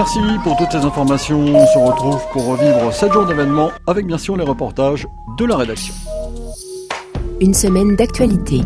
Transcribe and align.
Merci 0.00 0.20
pour 0.42 0.56
toutes 0.56 0.72
ces 0.72 0.78
informations. 0.78 1.40
On 1.40 1.66
se 1.66 1.78
retrouve 1.78 2.22
pour 2.32 2.46
revivre 2.46 2.90
7 2.90 3.12
jours 3.12 3.26
d'événements 3.26 3.70
avec 3.86 4.06
bien 4.06 4.16
sûr 4.16 4.34
les 4.34 4.44
reportages 4.46 5.06
de 5.36 5.44
la 5.44 5.58
rédaction. 5.58 5.92
Une 7.38 7.52
semaine 7.52 7.96
d'actualité. 7.96 8.62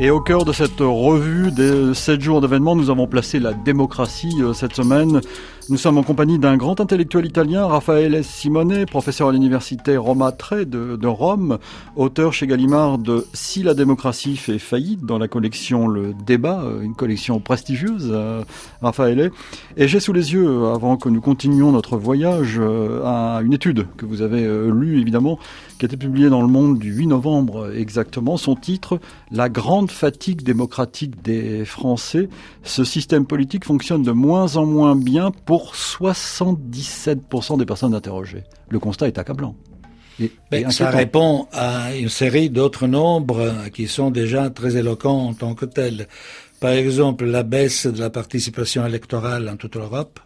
Et 0.00 0.08
au 0.08 0.22
cœur 0.22 0.46
de 0.46 0.54
cette 0.54 0.80
revue 0.80 1.50
des 1.52 1.92
7 1.92 2.18
jours 2.18 2.40
d'événements, 2.40 2.76
nous 2.76 2.88
avons 2.88 3.06
placé 3.06 3.40
la 3.40 3.52
démocratie 3.52 4.36
euh, 4.40 4.54
cette 4.54 4.74
semaine. 4.74 5.20
Nous 5.70 5.78
sommes 5.78 5.96
en 5.96 6.02
compagnie 6.02 6.38
d'un 6.38 6.58
grand 6.58 6.78
intellectuel 6.82 7.24
italien, 7.24 7.64
Raffaele 7.64 8.22
Simone, 8.22 8.84
professeur 8.84 9.28
à 9.28 9.32
l'université 9.32 9.96
Roma 9.96 10.30
Tre 10.30 10.66
de, 10.66 11.06
Rome, 11.06 11.58
auteur 11.96 12.34
chez 12.34 12.46
Gallimard 12.46 12.98
de 12.98 13.26
Si 13.32 13.62
la 13.62 13.72
démocratie 13.72 14.36
fait 14.36 14.58
faillite 14.58 15.06
dans 15.06 15.16
la 15.16 15.26
collection 15.26 15.88
Le 15.88 16.12
Débat, 16.26 16.60
euh, 16.64 16.82
une 16.82 16.94
collection 16.94 17.40
prestigieuse, 17.40 18.10
euh, 18.12 18.44
Raffaele. 18.82 19.30
Et 19.78 19.88
j'ai 19.88 20.00
sous 20.00 20.12
les 20.12 20.34
yeux, 20.34 20.66
avant 20.66 20.98
que 20.98 21.08
nous 21.08 21.22
continuions 21.22 21.72
notre 21.72 21.96
voyage, 21.96 22.58
une 22.58 23.52
étude 23.54 23.86
que 23.96 24.04
vous 24.04 24.20
avez 24.20 24.46
lue 24.70 25.00
évidemment, 25.00 25.38
qui 25.78 25.86
a 25.86 25.88
été 25.88 25.96
publiée 25.96 26.28
dans 26.28 26.42
Le 26.42 26.48
Monde 26.48 26.78
du 26.78 26.92
8 26.92 27.06
novembre 27.06 27.72
exactement. 27.74 28.36
Son 28.36 28.54
titre, 28.54 29.00
La 29.30 29.48
grande 29.48 29.90
fatigue 29.90 30.42
démocratique 30.42 31.22
des 31.22 31.64
Français. 31.64 32.28
Ce 32.64 32.84
système 32.84 33.24
politique 33.24 33.64
fonctionne 33.64 34.02
de 34.02 34.12
moins 34.12 34.56
en 34.56 34.66
moins 34.66 34.94
bien 34.94 35.30
pour 35.46 35.53
77% 35.58 37.58
des 37.58 37.66
personnes 37.66 37.94
interrogées. 37.94 38.44
Le 38.68 38.78
constat 38.78 39.08
est 39.08 39.18
accablant. 39.18 39.56
Et, 40.20 40.30
et 40.52 40.70
ça 40.70 40.90
répond 40.90 41.48
à 41.52 41.96
une 41.96 42.08
série 42.08 42.50
d'autres 42.50 42.86
nombres 42.86 43.52
qui 43.72 43.88
sont 43.88 44.10
déjà 44.10 44.50
très 44.50 44.76
éloquents 44.76 45.26
en 45.26 45.34
tant 45.34 45.54
que 45.54 45.64
tels. 45.64 46.08
Par 46.60 46.70
exemple, 46.70 47.24
la 47.24 47.42
baisse 47.42 47.86
de 47.86 47.98
la 47.98 48.10
participation 48.10 48.86
électorale 48.86 49.48
en 49.48 49.56
toute 49.56 49.76
l'Europe, 49.76 50.20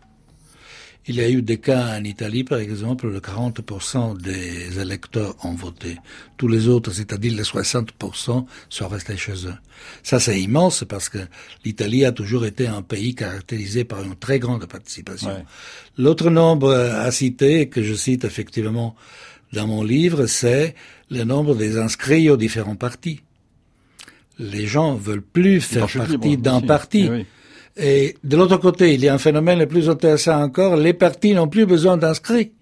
il 1.09 1.17
y 1.17 1.23
a 1.23 1.31
eu 1.31 1.41
des 1.41 1.57
cas 1.57 1.99
en 1.99 2.05
Italie, 2.05 2.45
par 2.45 2.59
exemple, 2.59 3.07
où 3.07 3.17
40% 3.17 4.21
des 4.21 4.79
électeurs 4.79 5.35
ont 5.43 5.55
voté. 5.55 5.97
Tous 6.37 6.49
les 6.49 6.69
autres, 6.69 6.93
c'est-à-dire 6.93 7.33
les 7.35 7.43
60%, 7.43 8.45
sont 8.69 8.89
restés 8.89 9.17
chez 9.17 9.47
eux. 9.47 9.55
Ça, 10.03 10.21
c'est 10.21 10.39
immense 10.39 10.85
parce 10.87 11.09
que 11.09 11.19
l'Italie 11.65 12.05
a 12.05 12.13
toujours 12.13 12.45
été 12.45 12.67
un 12.67 12.83
pays 12.83 13.15
caractérisé 13.15 13.85
par 13.85 14.03
une 14.03 14.17
très 14.17 14.39
grande 14.39 14.67
participation. 14.67 15.31
Ouais. 15.31 15.45
L'autre 15.97 16.29
nombre 16.29 16.75
à 16.75 17.11
citer, 17.11 17.69
que 17.71 17.83
je 17.83 17.95
cite 17.95 18.25
effectivement 18.25 18.95
dans 19.55 19.67
mon 19.67 19.83
livre, 19.83 20.27
c'est 20.27 20.75
le 21.11 21.25
nombre 21.25 21.55
des 21.55 21.79
inscrits 21.79 22.29
aux 22.29 22.37
différents 22.37 22.77
partis. 22.77 23.23
Les 24.39 24.67
gens 24.67 24.95
veulent 24.95 25.23
plus 25.23 25.63
faire 25.63 25.89
partie 25.91 26.37
d'un 26.37 26.61
parti. 26.61 27.09
Et 27.79 28.17
de 28.25 28.37
l'autre 28.37 28.57
côté, 28.57 28.95
il 28.95 29.05
y 29.05 29.09
a 29.09 29.15
un 29.15 29.19
phénomène 29.19 29.61
le 29.61 29.67
plus 29.67 29.89
intéressant 29.89 30.43
encore, 30.43 30.77
les 30.77 30.95
partis 30.95 31.33
n'ont 31.33 31.49
plus 31.49 31.65
besoin 31.65 31.97
d'inscrits. 31.97 32.53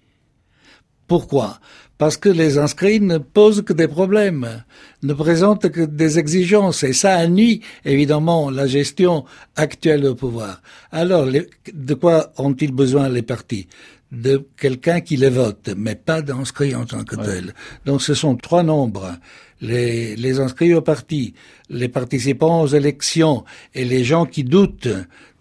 Pourquoi? 1.07 1.59
Parce 1.97 2.17
que 2.17 2.29
les 2.29 2.59
inscrits 2.59 2.99
ne 2.99 3.17
posent 3.17 3.63
que 3.63 3.73
des 3.73 3.87
problèmes, 3.87 4.63
ne 5.01 5.13
présentent 5.13 5.69
que 5.69 5.81
des 5.81 6.19
exigences, 6.19 6.83
et 6.83 6.93
ça 6.93 7.27
nuit 7.27 7.61
évidemment 7.85 8.51
la 8.51 8.67
gestion 8.67 9.25
actuelle 9.55 10.05
au 10.05 10.13
pouvoir. 10.13 10.61
Alors, 10.91 11.25
les, 11.25 11.49
de 11.73 11.93
quoi 11.95 12.31
ont-ils 12.37 12.71
besoin 12.71 13.09
les 13.09 13.23
partis? 13.23 13.67
De 14.11 14.47
quelqu'un 14.55 15.01
qui 15.01 15.17
les 15.17 15.29
vote, 15.29 15.71
mais 15.75 15.95
pas 15.95 16.21
d'inscrits 16.21 16.75
en 16.75 16.85
tant 16.85 17.03
que 17.03 17.15
ouais. 17.15 17.25
tel. 17.25 17.53
Donc 17.85 18.01
ce 18.01 18.13
sont 18.13 18.37
trois 18.37 18.63
nombres. 18.63 19.17
Les, 19.59 20.15
les 20.15 20.39
inscrits 20.39 20.75
au 20.75 20.81
parti, 20.81 21.33
les 21.69 21.89
participants 21.89 22.61
aux 22.61 22.67
élections 22.67 23.43
et 23.73 23.85
les 23.85 24.03
gens 24.03 24.25
qui 24.25 24.43
doutent 24.43 24.87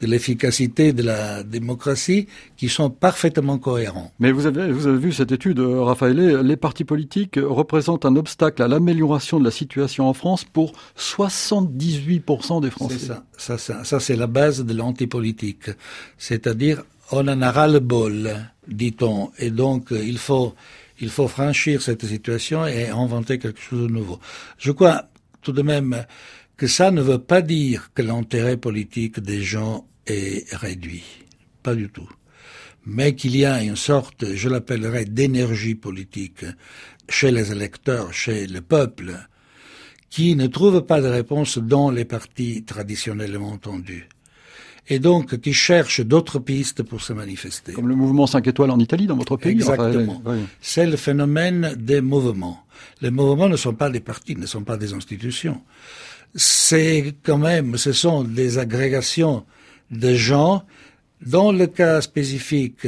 de 0.00 0.06
l'efficacité 0.06 0.92
de 0.92 1.03
la 1.03 1.42
démocratie 1.42 2.27
qui 2.56 2.69
sont 2.69 2.91
parfaitement 2.91 3.59
cohérents. 3.59 4.12
Mais 4.19 4.32
vous 4.32 4.47
avez, 4.47 4.71
vous 4.71 4.87
avez 4.87 4.99
vu 4.99 5.12
cette 5.12 5.32
étude, 5.32 5.59
Raphaël, 5.60 6.41
les 6.41 6.56
partis 6.56 6.84
politiques 6.84 7.38
représentent 7.43 8.05
un 8.05 8.16
obstacle 8.16 8.62
à 8.62 8.69
l'amélioration 8.69 9.38
de 9.38 9.44
la 9.44 9.50
situation 9.50 10.09
en 10.09 10.12
France 10.12 10.44
pour 10.44 10.72
78% 10.99 12.60
des 12.60 12.71
Français. 12.71 12.97
C'est 12.99 13.06
ça, 13.06 13.25
ça, 13.37 13.59
ça, 13.59 13.84
ça 13.84 14.00
c'est 14.00 14.16
la 14.16 14.26
base 14.26 14.65
de 14.65 14.75
l'antipolitique. 14.75 15.71
C'est-à-dire, 16.19 16.82
on 17.10 17.26
en 17.28 17.41
a 17.41 17.50
ras 17.50 17.69
le 17.69 17.81
bol, 17.81 18.31
dit-on, 18.69 19.31
et 19.38 19.50
donc 19.50 19.88
il 19.91 20.19
faut 20.19 20.55
il 21.00 21.10
faut 21.10 21.28
franchir 21.28 21.82
cette 21.82 22.06
situation 22.06 22.66
et 22.66 22.88
inventer 22.88 23.38
quelque 23.38 23.60
chose 23.60 23.82
de 23.82 23.92
nouveau. 23.92 24.20
Je 24.58 24.72
crois 24.72 25.08
tout 25.42 25.52
de 25.52 25.62
même 25.62 26.04
que 26.56 26.66
ça 26.66 26.90
ne 26.90 27.02
veut 27.02 27.18
pas 27.18 27.42
dire 27.42 27.90
que 27.94 28.02
l'intérêt 28.02 28.56
politique 28.56 29.20
des 29.20 29.42
gens 29.42 29.86
est 30.06 30.52
réduit. 30.54 31.04
Pas 31.62 31.74
du 31.74 31.88
tout. 31.88 32.08
Mais 32.86 33.14
qu'il 33.14 33.36
y 33.36 33.44
a 33.44 33.62
une 33.62 33.76
sorte, 33.76 34.34
je 34.34 34.48
l'appellerais, 34.48 35.04
d'énergie 35.04 35.74
politique 35.74 36.44
chez 37.08 37.30
les 37.30 37.52
électeurs, 37.52 38.12
chez 38.12 38.46
le 38.46 38.60
peuple, 38.60 39.16
qui 40.08 40.36
ne 40.36 40.46
trouve 40.46 40.82
pas 40.82 41.00
de 41.00 41.08
réponse 41.08 41.58
dans 41.58 41.90
les 41.90 42.04
partis 42.04 42.64
traditionnellement 42.64 43.50
entendus 43.50 44.08
et 44.88 44.98
donc 44.98 45.38
qui 45.41 45.52
cherche 45.52 46.00
d'autres 46.00 46.38
pistes 46.38 46.82
pour 46.82 47.02
se 47.02 47.12
manifester. 47.12 47.72
Comme 47.72 47.88
le 47.88 47.97
mouvement 47.97 48.26
5 48.26 48.47
étoiles 48.47 48.70
en 48.70 48.78
Italie, 48.78 49.06
dans 49.06 49.16
votre 49.16 49.36
pays 49.36 49.52
Exactement. 49.52 50.22
Enfin, 50.24 50.36
oui. 50.36 50.44
C'est 50.60 50.86
le 50.86 50.97
phénomène 50.97 51.74
des 51.76 52.00
mouvements. 52.00 52.64
Les 53.00 53.10
mouvements 53.10 53.48
ne 53.48 53.56
sont 53.56 53.75
pas 53.75 53.91
des 53.91 54.00
partis, 54.00 54.36
ne 54.36 54.46
sont 54.46 54.62
pas 54.62 54.76
des 54.76 54.92
institutions. 54.92 55.62
C'est 56.34 57.14
quand 57.22 57.38
même, 57.38 57.76
ce 57.76 57.92
sont 57.92 58.22
des 58.22 58.58
agrégations 58.58 59.44
de 59.91 60.14
gens, 60.14 60.64
dans 61.25 61.52
le 61.52 61.66
cas 61.66 62.00
spécifique, 62.00 62.86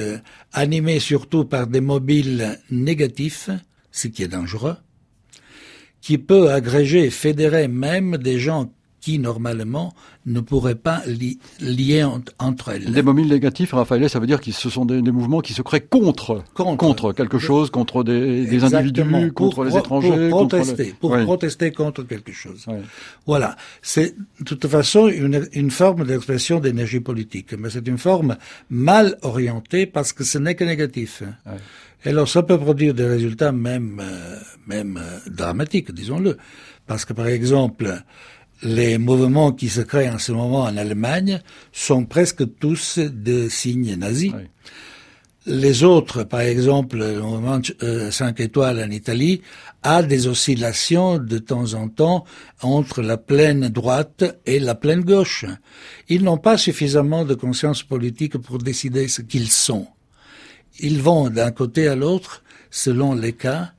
animés 0.53 1.01
surtout 1.01 1.45
par 1.45 1.67
des 1.67 1.81
mobiles 1.81 2.59
négatifs, 2.71 3.51
ce 3.91 4.09
qui 4.09 4.23
est 4.23 4.29
dangereux, 4.29 4.77
qui 6.01 6.19
peut 6.19 6.51
agréger 6.51 7.05
et 7.05 7.11
fédérer 7.11 7.69
même 7.69 8.19
des 8.19 8.39
gens 8.39 8.73
qui, 9.09 9.19
normalement, 9.19 9.95
ne 10.27 10.41
pourraient 10.41 10.75
pas 10.75 11.01
li 11.07 11.39
lier 11.61 12.05
en, 12.05 12.21
entre 12.39 12.69
elles. 12.73 12.93
Des 12.93 13.01
mobiles 13.01 13.29
négatifs, 13.29 13.73
Raphaël, 13.73 14.11
ça 14.11 14.19
veut 14.19 14.27
dire 14.27 14.39
que 14.39 14.53
ce 14.53 14.69
sont 14.69 14.85
des, 14.85 15.01
des, 15.01 15.11
mouvements 15.13 15.41
qui 15.41 15.55
se 15.55 15.63
créent 15.63 15.81
contre, 15.81 16.45
contre, 16.53 16.77
contre 16.77 17.13
quelque 17.15 17.39
chose, 17.39 17.71
contre 17.71 18.05
des, 18.05 18.45
des 18.45 18.65
individus, 18.65 19.33
pour, 19.33 19.55
contre 19.55 19.65
les 19.65 19.79
étrangers. 19.79 20.29
Pour 20.29 20.47
protester, 20.47 20.85
contre 20.89 20.99
pour 21.01 21.11
oui. 21.13 21.25
protester 21.25 21.73
contre 21.73 22.03
quelque 22.03 22.33
chose. 22.33 22.67
Oui. 22.67 22.81
Voilà. 23.25 23.57
C'est, 23.81 24.15
de 24.41 24.45
toute 24.45 24.67
façon, 24.67 25.09
une, 25.09 25.49
une 25.55 25.71
forme 25.71 26.05
d'expression 26.05 26.61
d'énergie 26.61 27.01
politique. 27.01 27.55
Mais 27.59 27.71
c'est 27.71 27.89
une 27.89 27.97
forme 27.97 28.37
mal 28.69 29.17
orientée 29.23 29.87
parce 29.87 30.13
que 30.13 30.23
ce 30.23 30.37
n'est 30.37 30.55
que 30.55 30.65
négatif. 30.65 31.23
Oui. 31.47 31.53
Et 32.05 32.11
alors, 32.11 32.29
ça 32.29 32.43
peut 32.43 32.59
produire 32.59 32.93
des 32.93 33.07
résultats 33.07 33.53
même, 33.53 34.03
euh, 34.05 34.39
même 34.67 35.01
euh, 35.03 35.31
dramatiques, 35.31 35.93
disons-le. 35.93 36.37
Parce 36.87 37.05
que, 37.05 37.13
par 37.13 37.27
exemple, 37.27 38.03
les 38.63 38.99
mouvements 38.99 39.53
qui 39.53 39.69
se 39.69 39.81
créent 39.81 40.11
en 40.11 40.19
ce 40.19 40.33
moment 40.33 40.63
en 40.63 40.77
Allemagne 40.77 41.41
sont 41.73 42.05
presque 42.05 42.45
tous 42.59 42.99
de 42.99 43.49
signes 43.49 43.95
nazis. 43.97 44.33
Oui. 44.35 44.45
Les 45.51 45.83
autres, 45.83 46.25
par 46.25 46.41
exemple, 46.41 46.99
le 46.99 47.23
mouvement 47.23 47.59
euh, 47.83 48.11
5 48.11 48.39
étoiles 48.41 48.85
en 48.85 48.91
Italie, 48.91 49.41
a 49.83 50.03
des 50.03 50.27
oscillations 50.27 51.17
de 51.17 51.39
temps 51.39 51.73
en 51.73 51.89
temps 51.89 52.27
entre 52.61 53.01
la 53.01 53.17
pleine 53.17 53.69
droite 53.69 54.25
et 54.45 54.59
la 54.59 54.75
pleine 54.75 55.01
gauche. 55.01 55.47
Ils 56.11 56.23
n'ont 56.23 56.37
pas 56.37 56.59
suffisamment 56.59 57.25
de 57.25 57.33
conscience 57.35 57.83
politique 57.83 58.37
pour 58.37 58.59
décider 58.59 59.09
ce 59.09 59.23
qu'ils 59.23 59.51
sont. 59.51 59.87
Ils 60.81 61.01
vont 61.01 61.31
d'un 61.31 61.51
côté 61.51 61.89
à 61.89 61.97
l'autre 61.97 62.43
selon 62.71 63.15
les 63.15 63.33
cas 63.33 63.73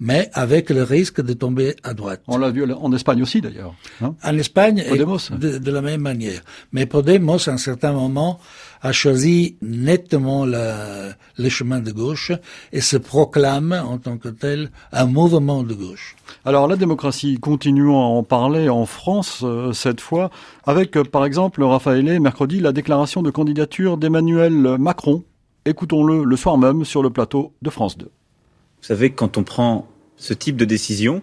mais 0.00 0.30
avec 0.32 0.70
le 0.70 0.82
risque 0.82 1.20
de 1.20 1.32
tomber 1.32 1.74
à 1.82 1.94
droite. 1.94 2.22
On 2.28 2.38
l'a 2.38 2.50
vu 2.50 2.64
en 2.72 2.92
Espagne 2.92 3.22
aussi 3.22 3.40
d'ailleurs. 3.40 3.74
Hein 4.00 4.14
en 4.22 4.38
Espagne, 4.38 4.84
Podemos. 4.88 5.18
De, 5.30 5.58
de, 5.58 5.70
la 5.70 5.82
même 5.82 6.02
manière. 6.02 6.42
Mais 6.72 6.86
Podemos, 6.86 7.48
à 7.48 7.52
un 7.52 7.58
certain 7.58 7.92
moment, 7.92 8.38
a 8.80 8.92
choisi 8.92 9.56
nettement 9.60 10.44
la, 10.44 11.14
le 11.36 11.48
chemin 11.48 11.80
de 11.80 11.90
gauche 11.90 12.32
et 12.72 12.80
se 12.80 12.96
proclame 12.96 13.72
en 13.72 13.98
tant 13.98 14.18
que 14.18 14.28
tel 14.28 14.70
un 14.92 15.06
mouvement 15.06 15.62
de 15.62 15.74
gauche. 15.74 16.16
Alors 16.44 16.68
la 16.68 16.76
démocratie, 16.76 17.38
continuons 17.40 18.00
à 18.00 18.04
en 18.04 18.22
parler 18.22 18.68
en 18.68 18.86
France 18.86 19.40
euh, 19.42 19.72
cette 19.72 20.00
fois, 20.00 20.30
avec 20.64 20.96
euh, 20.96 21.02
par 21.02 21.24
exemple 21.24 21.62
Raphaël 21.62 22.20
mercredi 22.20 22.60
la 22.60 22.72
déclaration 22.72 23.22
de 23.22 23.30
candidature 23.30 23.96
d'Emmanuel 23.96 24.52
Macron. 24.78 25.24
Écoutons-le 25.64 26.24
le 26.24 26.36
soir 26.36 26.56
même 26.56 26.84
sur 26.84 27.02
le 27.02 27.10
plateau 27.10 27.52
de 27.60 27.70
France 27.70 27.98
2. 27.98 28.04
Vous 28.06 28.86
savez, 28.86 29.10
quand 29.10 29.36
on 29.36 29.42
prend 29.42 29.86
ce 30.18 30.34
type 30.34 30.56
de 30.56 30.64
décision, 30.66 31.22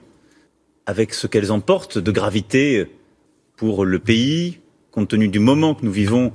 avec 0.87 1.13
ce 1.13 1.27
qu'elles 1.27 1.51
emportent 1.51 1.99
de 1.99 2.11
gravité 2.11 2.87
pour 3.57 3.85
le 3.85 3.99
pays, 3.99 4.59
compte 4.91 5.09
tenu 5.09 5.27
du 5.27 5.39
moment 5.39 5.75
que 5.75 5.85
nous 5.85 5.91
vivons 5.91 6.33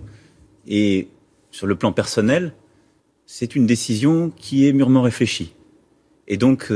et 0.67 1.09
sur 1.51 1.67
le 1.67 1.75
plan 1.75 1.93
personnel, 1.93 2.53
c'est 3.27 3.57
une 3.57 3.67
décision 3.67 4.31
qui 4.31 4.69
est 4.69 4.73
mûrement 4.73 5.03
réfléchie. 5.03 5.55
Et 6.29 6.37
donc, 6.37 6.73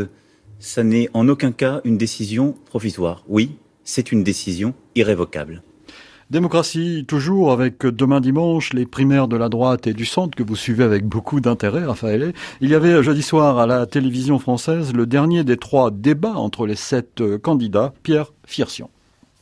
ça 0.59 0.83
n'est 0.83 1.11
en 1.15 1.29
aucun 1.29 1.53
cas 1.53 1.81
une 1.85 1.99
décision 1.99 2.53
provisoire. 2.65 3.25
Oui, 3.29 3.57
c'est 3.85 4.11
une 4.11 4.25
décision 4.25 4.75
irrévocable. 4.95 5.63
Démocratie 6.31 7.05
toujours 7.07 7.53
avec 7.53 7.85
demain 7.85 8.21
dimanche 8.21 8.73
les 8.73 8.87
primaires 8.87 9.29
de 9.29 9.37
la 9.37 9.51
droite 9.51 9.87
et 9.87 9.93
du 9.93 10.07
centre 10.07 10.35
que 10.35 10.43
vous 10.43 10.57
suivez 10.57 10.83
avec 10.83 11.05
beaucoup 11.05 11.41
d'intérêt, 11.41 11.85
Raphaël. 11.85 12.33
Il 12.63 12.71
y 12.71 12.75
avait 12.75 13.03
jeudi 13.03 13.23
soir 13.23 13.59
à 13.59 13.67
la 13.67 13.85
télévision 13.85 14.39
française 14.39 14.95
le 14.95 15.07
dernier 15.07 15.45
des 15.45 15.59
trois 15.59 15.91
débats 15.91 16.37
entre 16.37 16.67
les 16.67 16.77
sept 16.77 17.23
candidats, 17.43 17.93
Pierre 18.03 18.33
Firsion. 18.47 18.89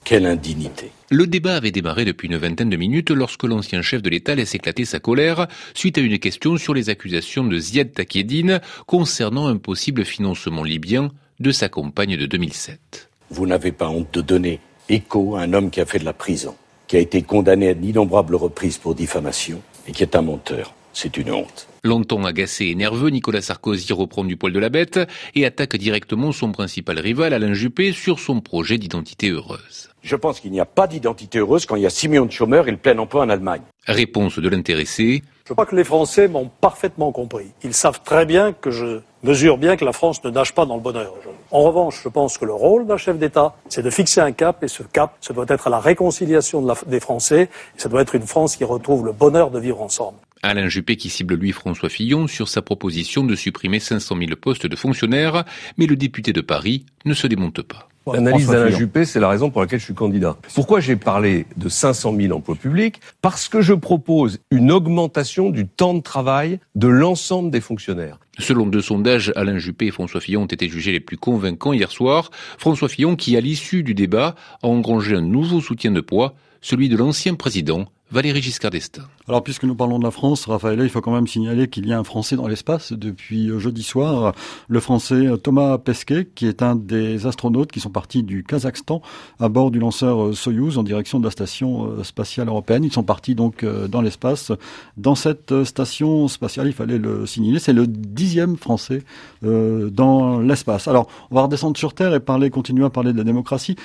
Quelle 0.04 0.26
indignité. 0.26 0.90
Le 1.10 1.28
débat 1.28 1.54
avait 1.54 1.70
démarré 1.70 2.04
depuis 2.04 2.26
une 2.26 2.36
vingtaine 2.36 2.70
de 2.70 2.76
minutes 2.76 3.12
lorsque 3.12 3.44
l'ancien 3.44 3.82
chef 3.82 4.02
de 4.02 4.10
l'État 4.10 4.34
laisse 4.34 4.56
éclater 4.56 4.84
sa 4.84 4.98
colère 4.98 5.46
suite 5.74 5.98
à 5.98 6.00
une 6.00 6.18
question 6.18 6.56
sur 6.56 6.74
les 6.74 6.88
accusations 6.88 7.44
de 7.44 7.56
Ziad 7.58 7.92
Takedine 7.92 8.60
concernant 8.86 9.46
un 9.46 9.56
possible 9.56 10.04
financement 10.04 10.64
libyen 10.64 11.12
de 11.38 11.52
sa 11.52 11.68
campagne 11.68 12.16
de 12.16 12.26
2007. 12.26 13.10
Vous 13.30 13.46
n'avez 13.46 13.70
pas 13.70 13.88
honte 13.88 14.12
de 14.12 14.20
donner 14.20 14.58
écho 14.88 15.36
à 15.36 15.42
un 15.42 15.52
homme 15.52 15.70
qui 15.70 15.80
a 15.80 15.86
fait 15.86 16.00
de 16.00 16.04
la 16.04 16.12
prison 16.12 16.56
qui 16.92 16.98
a 16.98 17.00
été 17.00 17.22
condamné 17.22 17.70
à 17.70 17.72
d'innombrables 17.72 18.34
reprises 18.34 18.76
pour 18.76 18.94
diffamation 18.94 19.62
et 19.88 19.92
qui 19.92 20.02
est 20.02 20.14
un 20.14 20.20
menteur. 20.20 20.74
C'est 20.92 21.16
une 21.16 21.32
honte. 21.32 21.68
Longtemps 21.84 22.24
agacé 22.24 22.66
et 22.66 22.74
nerveux, 22.74 23.10
Nicolas 23.10 23.40
Sarkozy 23.40 23.92
reprend 23.92 24.24
du 24.24 24.36
poil 24.36 24.52
de 24.52 24.58
la 24.58 24.68
bête 24.68 25.00
et 25.34 25.44
attaque 25.44 25.76
directement 25.76 26.32
son 26.32 26.52
principal 26.52 26.98
rival, 26.98 27.32
Alain 27.32 27.54
Juppé, 27.54 27.92
sur 27.92 28.20
son 28.20 28.40
projet 28.40 28.78
d'identité 28.78 29.30
heureuse. 29.30 29.90
Je 30.02 30.16
pense 30.16 30.40
qu'il 30.40 30.52
n'y 30.52 30.60
a 30.60 30.64
pas 30.64 30.86
d'identité 30.86 31.38
heureuse 31.38 31.66
quand 31.66 31.76
il 31.76 31.82
y 31.82 31.86
a 31.86 31.90
6 31.90 32.08
millions 32.08 32.26
de 32.26 32.32
chômeurs 32.32 32.68
et 32.68 32.70
le 32.70 32.76
plein 32.76 32.98
emploi 32.98 33.22
en 33.22 33.28
Allemagne. 33.28 33.62
Réponse 33.86 34.38
de 34.38 34.48
l'intéressé. 34.48 35.22
Je 35.46 35.52
crois 35.52 35.66
que 35.66 35.74
les 35.74 35.84
Français 35.84 36.28
m'ont 36.28 36.50
parfaitement 36.60 37.10
compris. 37.10 37.46
Ils 37.64 37.74
savent 37.74 38.00
très 38.04 38.26
bien 38.26 38.52
que 38.52 38.70
je 38.70 39.00
mesure 39.22 39.58
bien 39.58 39.76
que 39.76 39.84
la 39.84 39.92
France 39.92 40.22
ne 40.24 40.30
nage 40.30 40.54
pas 40.54 40.66
dans 40.66 40.76
le 40.76 40.82
bonheur. 40.82 41.14
En 41.50 41.62
revanche, 41.62 42.00
je 42.02 42.08
pense 42.08 42.38
que 42.38 42.44
le 42.44 42.52
rôle 42.52 42.86
d'un 42.86 42.96
chef 42.96 43.18
d'État, 43.18 43.54
c'est 43.68 43.82
de 43.82 43.90
fixer 43.90 44.20
un 44.20 44.32
cap, 44.32 44.62
et 44.62 44.68
ce 44.68 44.82
cap, 44.82 45.16
ce 45.20 45.32
doit 45.32 45.46
être 45.48 45.66
à 45.66 45.70
la 45.70 45.80
réconciliation 45.80 46.66
des 46.86 47.00
Français, 47.00 47.50
et 47.76 47.80
ça 47.80 47.88
doit 47.88 48.02
être 48.02 48.14
une 48.14 48.26
France 48.26 48.56
qui 48.56 48.64
retrouve 48.64 49.04
le 49.04 49.12
bonheur 49.12 49.50
de 49.50 49.58
vivre 49.58 49.82
ensemble. 49.82 50.18
Alain 50.44 50.68
Juppé 50.68 50.96
qui 50.96 51.08
cible 51.08 51.36
lui 51.36 51.52
François 51.52 51.88
Fillon 51.88 52.26
sur 52.26 52.48
sa 52.48 52.62
proposition 52.62 53.22
de 53.22 53.36
supprimer 53.36 53.78
500 53.78 54.16
000 54.18 54.30
postes 54.40 54.66
de 54.66 54.74
fonctionnaires, 54.74 55.44
mais 55.78 55.86
le 55.86 55.94
député 55.94 56.32
de 56.32 56.40
Paris 56.40 56.84
ne 57.04 57.14
se 57.14 57.28
démonte 57.28 57.62
pas. 57.62 57.88
L'analyse 58.12 58.48
d'Alain 58.48 58.76
Juppé, 58.76 59.04
c'est 59.04 59.20
la 59.20 59.28
raison 59.28 59.50
pour 59.50 59.60
laquelle 59.60 59.78
je 59.78 59.84
suis 59.84 59.94
candidat. 59.94 60.36
Pourquoi 60.54 60.80
j'ai 60.80 60.96
parlé 60.96 61.46
de 61.56 61.68
500 61.68 62.16
000 62.16 62.36
emplois 62.36 62.56
publics? 62.56 63.00
Parce 63.20 63.48
que 63.48 63.60
je 63.60 63.72
propose 63.72 64.40
une 64.50 64.72
augmentation 64.72 65.50
du 65.50 65.68
temps 65.68 65.94
de 65.94 66.00
travail 66.00 66.58
de 66.74 66.88
l'ensemble 66.88 67.52
des 67.52 67.60
fonctionnaires. 67.60 68.18
Selon 68.40 68.66
deux 68.66 68.82
sondages, 68.82 69.32
Alain 69.36 69.58
Juppé 69.58 69.86
et 69.86 69.90
François 69.92 70.20
Fillon 70.20 70.42
ont 70.42 70.46
été 70.46 70.68
jugés 70.68 70.90
les 70.90 70.98
plus 70.98 71.18
convaincants 71.18 71.72
hier 71.72 71.92
soir. 71.92 72.32
François 72.58 72.88
Fillon 72.88 73.14
qui, 73.14 73.36
à 73.36 73.40
l'issue 73.40 73.84
du 73.84 73.94
débat, 73.94 74.34
a 74.62 74.66
engrangé 74.66 75.14
un 75.14 75.20
nouveau 75.20 75.60
soutien 75.60 75.92
de 75.92 76.00
poids, 76.00 76.34
celui 76.60 76.88
de 76.88 76.96
l'ancien 76.96 77.36
président 77.36 77.86
Valéry 78.12 78.42
Giscard 78.42 78.70
d'Estaing. 78.70 79.04
Alors, 79.26 79.42
puisque 79.42 79.64
nous 79.64 79.74
parlons 79.74 79.98
de 79.98 80.04
la 80.04 80.10
France, 80.10 80.44
Raphaël, 80.44 80.78
il 80.82 80.90
faut 80.90 81.00
quand 81.00 81.14
même 81.14 81.26
signaler 81.26 81.68
qu'il 81.68 81.86
y 81.86 81.94
a 81.94 81.98
un 81.98 82.04
Français 82.04 82.36
dans 82.36 82.46
l'espace 82.46 82.92
depuis 82.92 83.48
euh, 83.48 83.58
jeudi 83.58 83.82
soir, 83.82 84.34
le 84.68 84.80
Français 84.80 85.26
euh, 85.26 85.38
Thomas 85.38 85.78
Pesquet, 85.78 86.28
qui 86.34 86.46
est 86.46 86.60
un 86.60 86.76
des 86.76 87.26
astronautes 87.26 87.72
qui 87.72 87.80
sont 87.80 87.88
partis 87.88 88.22
du 88.22 88.44
Kazakhstan 88.44 89.00
à 89.40 89.48
bord 89.48 89.70
du 89.70 89.78
lanceur 89.78 90.24
euh, 90.24 90.32
Soyouz 90.34 90.76
en 90.76 90.82
direction 90.82 91.20
de 91.20 91.24
la 91.24 91.30
station 91.30 92.04
spatiale 92.04 92.48
européenne. 92.48 92.84
Ils 92.84 92.92
sont 92.92 93.02
partis 93.02 93.34
donc 93.34 93.64
dans 93.64 94.02
l'espace. 94.02 94.52
Dans 94.98 95.14
cette 95.14 95.64
station 95.64 96.28
spatiale, 96.28 96.66
il 96.66 96.74
fallait 96.74 96.98
le 96.98 97.24
signaler, 97.24 97.60
c'est 97.60 97.72
le 97.72 97.86
dixième 97.86 98.56
Français 98.56 99.02
dans 99.42 100.40
l'espace. 100.40 100.88
Alors, 100.88 101.08
on 101.30 101.36
va 101.36 101.42
redescendre 101.42 101.78
sur 101.78 101.94
Terre 101.94 102.14
et 102.14 102.20
parler, 102.20 102.50
continuer 102.50 102.84
à 102.84 102.90
parler 102.90 103.12
de 103.12 103.18
la 103.18 103.24
démocratie. 103.24 103.76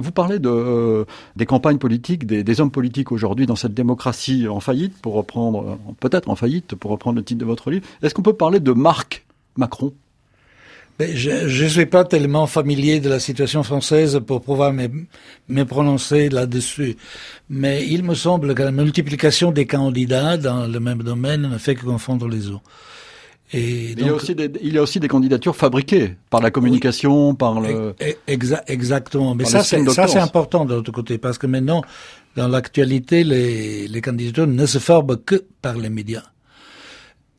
Vous 0.00 0.12
parlez 0.12 0.38
de, 0.38 0.48
euh, 0.48 1.04
des 1.34 1.44
campagnes 1.44 1.78
politiques, 1.78 2.24
des, 2.24 2.60
hommes 2.60 2.70
politiques 2.70 3.10
aujourd'hui 3.10 3.46
dans 3.46 3.56
cette 3.56 3.74
démocratie 3.74 4.46
en 4.46 4.60
faillite, 4.60 4.96
pour 5.02 5.14
reprendre, 5.14 5.60
euh, 5.60 5.92
peut-être 5.98 6.28
en 6.30 6.36
faillite, 6.36 6.76
pour 6.76 6.92
reprendre 6.92 7.16
le 7.16 7.24
titre 7.24 7.40
de 7.40 7.44
votre 7.44 7.70
livre. 7.70 7.84
Est-ce 8.02 8.14
qu'on 8.14 8.22
peut 8.22 8.32
parler 8.32 8.60
de 8.60 8.72
Marc 8.72 9.26
Macron? 9.56 9.92
Ben, 11.00 11.14
je 11.14 11.64
ne 11.64 11.68
suis 11.68 11.86
pas 11.86 12.04
tellement 12.04 12.46
familier 12.46 13.00
de 13.00 13.08
la 13.08 13.20
situation 13.20 13.62
française 13.62 14.20
pour 14.24 14.40
pouvoir 14.40 14.72
me, 14.72 14.88
me 15.48 15.62
prononcer 15.64 16.28
là-dessus. 16.28 16.96
Mais 17.50 17.86
il 17.86 18.02
me 18.04 18.14
semble 18.14 18.54
que 18.54 18.62
la 18.62 18.72
multiplication 18.72 19.50
des 19.52 19.66
candidats 19.66 20.36
dans 20.36 20.66
le 20.66 20.80
même 20.80 21.02
domaine 21.02 21.42
ne 21.42 21.58
fait 21.58 21.74
que 21.74 21.84
confondre 21.84 22.28
les 22.28 22.50
eaux 22.50 22.62
il, 23.52 24.00
y 24.00 24.08
a 24.08 24.12
aussi 24.12 24.34
des, 24.34 24.50
il 24.62 24.74
y 24.74 24.78
a 24.78 24.82
aussi 24.82 25.00
des 25.00 25.08
candidatures 25.08 25.56
fabriquées 25.56 26.16
par 26.28 26.42
la 26.42 26.50
communication, 26.50 27.34
par 27.34 27.60
le. 27.60 27.94
exactement. 28.66 29.34
Mais 29.34 29.44
ça, 29.44 29.64
c'est, 29.64 29.82
ça, 29.88 30.06
c'est 30.06 30.18
important 30.18 30.64
de 30.64 30.74
l'autre 30.74 30.92
côté, 30.92 31.16
parce 31.18 31.38
que 31.38 31.46
maintenant, 31.46 31.82
dans 32.36 32.48
l'actualité, 32.48 33.24
les, 33.24 33.88
les 33.88 34.00
candidatures 34.00 34.46
ne 34.46 34.66
se 34.66 34.78
forment 34.78 35.16
que 35.16 35.44
par 35.62 35.76
les 35.78 35.88
médias. 35.88 36.24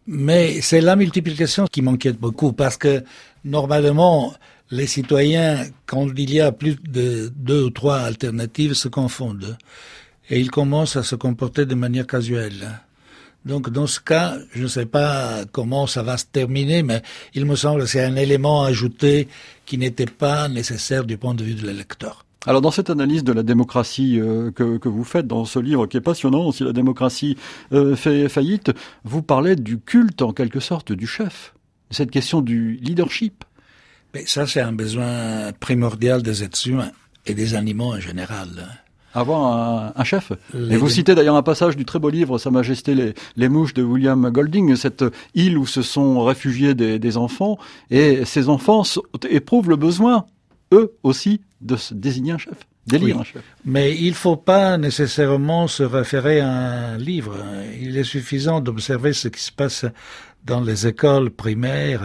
Mais 0.08 0.62
c'est 0.62 0.82
la 0.82 0.96
multiplication 0.96 1.68
qui 1.68 1.84
m'inquiète 1.84 2.20
beaucoup, 2.20 2.54
parce 2.54 2.78
que 2.78 3.04
normalement, 3.46 4.34
les 4.72 4.88
citoyens, 4.88 5.64
quand 5.86 6.08
il 6.18 6.34
y 6.34 6.42
a 6.42 6.52
plus 6.52 6.76
de 6.82 7.32
deux 7.36 7.64
ou 7.66 7.70
trois 7.70 8.00
alternatives, 8.00 8.74
se 8.74 8.88
confondent. 8.88 9.58
Et 10.32 10.40
ils 10.40 10.50
commencent 10.50 10.96
à 10.96 11.04
se 11.04 11.16
comporter 11.16 11.66
de 11.66 11.76
manière 11.76 12.08
casuelle. 12.08 12.80
Donc 13.46 13.70
dans 13.70 13.88
ce 13.88 14.00
cas, 14.00 14.38
je 14.54 14.64
ne 14.64 14.68
sais 14.68 14.86
pas 14.86 15.46
comment 15.52 15.88
ça 15.88 16.04
va 16.04 16.18
se 16.18 16.26
terminer, 16.26 16.84
mais 16.84 17.02
il 17.34 17.46
me 17.46 17.56
semble 17.56 17.82
que 17.82 17.86
c'est 17.88 18.04
un 18.04 18.16
élément 18.16 18.64
ajouté 18.64 19.28
qui 19.66 19.78
n'était 19.78 20.06
pas 20.06 20.50
nécessaire 20.50 21.06
du 21.06 21.18
point 21.18 21.34
de 21.34 21.44
vue 21.44 21.54
de 21.54 21.66
l'électeur. 21.66 22.26
Alors 22.46 22.62
dans 22.62 22.72
cette 22.72 22.90
analyse 22.90 23.24
de 23.24 23.34
la 23.34 23.44
démocratie 23.44 24.20
euh, 24.20 24.52
que, 24.52 24.78
que, 24.78 24.88
vous 24.88 25.04
faites 25.04 25.28
dans 25.28 25.44
ce 25.46 25.60
livre 25.60 25.88
qui 25.88 25.98
est 25.98 26.02
passionnant, 26.02 26.52
si 26.52 26.64
la 26.64 26.72
démocratie 26.72 27.38
euh, 27.74 27.96
fait 27.96 28.30
faillite, 28.30 28.72
vous 29.04 29.22
parlez 29.22 29.56
du 29.56 29.80
culte 29.80 30.22
en 30.22 30.32
quelque 30.32 30.62
sorte 30.62 30.94
du 30.94 31.06
chef, 31.06 31.54
cette 31.92 32.12
question 32.12 32.42
du 32.42 32.80
leadership. 32.82 33.44
Mais 34.14 34.26
ça 34.26 34.48
c'est 34.48 34.62
un 34.62 34.72
besoin 34.72 35.52
primordial 35.60 36.24
des 36.24 36.44
êtres 36.44 36.68
humains 36.68 36.92
et 37.26 37.34
des 37.34 37.56
animaux 37.56 37.94
en 37.94 38.00
général 38.00 38.70
avoir 39.14 39.94
un, 39.96 40.04
chef. 40.04 40.32
Et 40.54 40.78
vous 40.78 40.90
citez 40.90 41.16
d'ailleurs 41.16 41.36
un 41.36 41.44
passage 41.44 41.76
du 41.76 41.86
très 41.86 42.00
beau 42.00 42.10
livre 42.10 42.38
Sa 42.38 42.52
Majesté 42.52 42.96
les, 42.96 43.14
les, 43.36 43.50
mouches 43.50 43.74
de 43.74 43.84
William 43.84 44.30
Golding, 44.30 44.76
cette 44.76 45.04
île 45.36 45.58
où 45.58 45.66
se 45.66 45.82
sont 45.82 46.24
réfugiés 46.24 46.76
des, 46.76 47.00
des 47.00 47.18
enfants, 47.18 47.58
et 47.90 48.26
ces 48.26 48.50
enfants 48.50 48.84
éprouvent 49.30 49.70
le 49.70 49.76
besoin, 49.76 50.26
eux 50.74 50.94
aussi, 51.04 51.42
de 51.62 51.76
se 51.76 51.94
désigner 51.94 52.34
un 52.34 52.38
chef. 52.38 52.58
Délire 52.88 53.20
un 53.20 53.24
chef. 53.24 53.44
Mais 53.66 53.96
il 53.96 54.10
ne 54.10 54.16
faut 54.16 54.38
pas 54.38 54.78
nécessairement 54.78 55.68
se 55.68 55.84
référer 55.84 56.40
à 56.40 56.50
un 56.50 56.98
livre. 56.98 57.36
Il 57.80 57.98
est 57.98 58.04
suffisant 58.04 58.62
d'observer 58.62 59.14
ce 59.14 59.28
qui 59.28 59.42
se 59.42 59.52
passe 59.52 59.86
dans 60.46 60.62
les 60.62 60.88
écoles 60.88 61.30
primaires. 61.30 62.02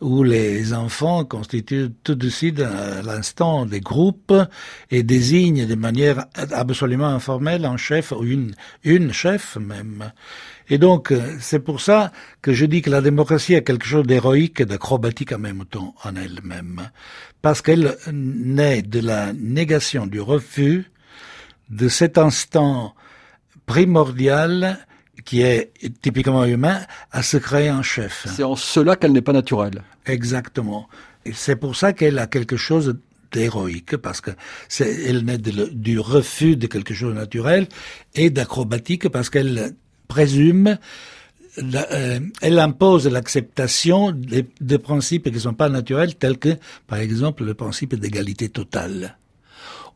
Euh, 0.00 0.06
où 0.06 0.22
les 0.22 0.72
enfants 0.72 1.24
constituent 1.24 1.90
tout 2.04 2.14
de 2.14 2.28
suite 2.28 2.60
à 2.60 3.02
l'instant 3.02 3.66
des 3.66 3.80
groupes 3.80 4.34
et 4.90 5.02
désignent 5.02 5.66
de 5.66 5.74
manière 5.74 6.26
absolument 6.52 7.08
informelle 7.08 7.64
un 7.64 7.76
chef 7.76 8.12
ou 8.12 8.24
une, 8.24 8.54
une 8.84 9.12
chef 9.12 9.56
même. 9.56 10.12
Et 10.70 10.78
donc, 10.78 11.12
c'est 11.40 11.60
pour 11.60 11.80
ça 11.80 12.12
que 12.42 12.52
je 12.52 12.66
dis 12.66 12.82
que 12.82 12.90
la 12.90 13.00
démocratie 13.00 13.54
est 13.54 13.64
quelque 13.64 13.86
chose 13.86 14.06
d'héroïque 14.06 14.60
et 14.60 14.66
d'acrobatique 14.66 15.32
en 15.32 15.38
même 15.38 15.64
temps 15.64 15.94
en 16.04 16.14
elle-même. 16.14 16.90
Parce 17.40 17.62
qu'elle 17.62 17.96
naît 18.12 18.82
de 18.82 19.00
la 19.00 19.32
négation, 19.32 20.06
du 20.06 20.20
refus 20.20 20.90
de 21.70 21.88
cet 21.88 22.18
instant 22.18 22.94
primordial 23.66 24.78
qui 25.28 25.42
est 25.42 25.72
typiquement 26.00 26.46
humain, 26.46 26.80
à 27.12 27.22
se 27.22 27.36
créer 27.36 27.68
un 27.68 27.82
chef. 27.82 28.26
C'est 28.34 28.44
en 28.44 28.56
cela 28.56 28.96
qu'elle 28.96 29.12
n'est 29.12 29.20
pas 29.20 29.34
naturelle. 29.34 29.82
Exactement. 30.06 30.88
Et 31.26 31.34
c'est 31.34 31.56
pour 31.56 31.76
ça 31.76 31.92
qu'elle 31.92 32.18
a 32.18 32.26
quelque 32.26 32.56
chose 32.56 32.98
d'héroïque, 33.30 33.98
parce 33.98 34.22
que 34.22 34.30
c'est, 34.70 34.90
elle 35.04 35.26
naît 35.26 35.36
du 35.36 36.00
refus 36.00 36.56
de 36.56 36.66
quelque 36.66 36.94
chose 36.94 37.12
de 37.12 37.18
naturel, 37.18 37.68
et 38.14 38.30
d'acrobatique, 38.30 39.10
parce 39.10 39.28
qu'elle 39.28 39.74
présume 40.08 40.78
euh, 41.58 42.20
elle 42.40 42.58
impose 42.58 43.06
l'acceptation 43.06 44.12
des, 44.12 44.46
des, 44.62 44.78
principes 44.78 45.24
qui 45.24 45.32
ne 45.32 45.38
sont 45.40 45.52
pas 45.52 45.68
naturels, 45.68 46.14
tels 46.14 46.38
que, 46.38 46.56
par 46.86 47.00
exemple, 47.00 47.44
le 47.44 47.52
principe 47.52 47.96
d'égalité 47.96 48.48
totale 48.48 49.17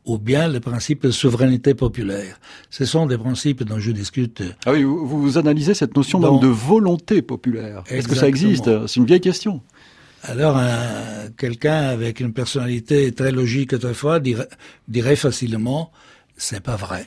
ou 0.05 0.17
bien 0.17 0.47
le 0.47 0.59
principe 0.59 1.03
de 1.03 1.11
souveraineté 1.11 1.73
populaire. 1.73 2.39
Ce 2.69 2.85
sont 2.85 3.05
des 3.05 3.17
principes 3.17 3.63
dont 3.63 3.79
je 3.79 3.91
discute. 3.91 4.43
Ah 4.65 4.71
oui, 4.73 4.83
vous, 4.83 5.21
vous 5.21 5.37
analysez 5.37 5.73
cette 5.73 5.95
notion 5.95 6.19
même 6.19 6.39
de 6.39 6.47
volonté 6.47 7.21
populaire. 7.21 7.83
Est-ce 7.87 8.07
que 8.07 8.15
ça 8.15 8.27
existe? 8.27 8.87
C'est 8.87 8.99
une 8.99 9.05
vieille 9.05 9.21
question. 9.21 9.61
Alors, 10.23 10.59
quelqu'un 11.37 11.81
avec 11.81 12.21
une 12.21 12.31
personnalité 12.31 13.11
très 13.11 13.31
logique, 13.31 13.77
très 13.77 13.93
forte, 13.93 14.23
dirait, 14.23 14.47
dirait 14.87 15.17
facilement, 15.17 15.91
c'est 16.37 16.61
pas 16.61 16.77
vrai. 16.77 17.05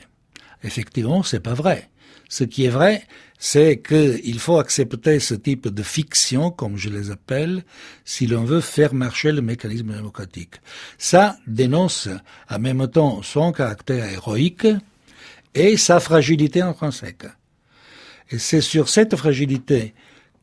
Effectivement, 0.63 1.23
c'est 1.23 1.39
pas 1.39 1.55
vrai. 1.55 1.89
Ce 2.29 2.43
qui 2.43 2.65
est 2.65 2.69
vrai, 2.69 3.03
c'est 3.37 3.81
qu'il 3.81 4.39
faut 4.39 4.57
accepter 4.57 5.19
ce 5.19 5.35
type 5.35 5.67
de 5.67 5.83
fiction, 5.83 6.49
comme 6.49 6.77
je 6.77 6.89
les 6.89 7.11
appelle, 7.11 7.63
si 8.03 8.25
l'on 8.25 8.43
veut 8.43 8.61
faire 8.61 8.93
marcher 8.93 9.31
le 9.31 9.41
mécanisme 9.41 9.93
démocratique. 9.93 10.55
Ça 10.97 11.37
dénonce 11.45 12.09
en 12.49 12.59
même 12.59 12.87
temps 12.87 13.21
son 13.21 13.51
caractère 13.51 14.05
héroïque 14.05 14.67
et 15.53 15.77
sa 15.77 15.99
fragilité 15.99 16.61
intrinsèque. 16.61 17.25
Et 18.31 18.39
c'est 18.39 18.61
sur 18.61 18.89
cette 18.89 19.15
fragilité 19.15 19.93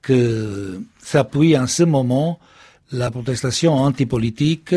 que 0.01 0.81
s'appuie 1.03 1.59
en 1.59 1.67
ce 1.67 1.83
moment 1.83 2.39
la 2.93 3.11
protestation 3.11 3.75
antipolitique 3.75 4.75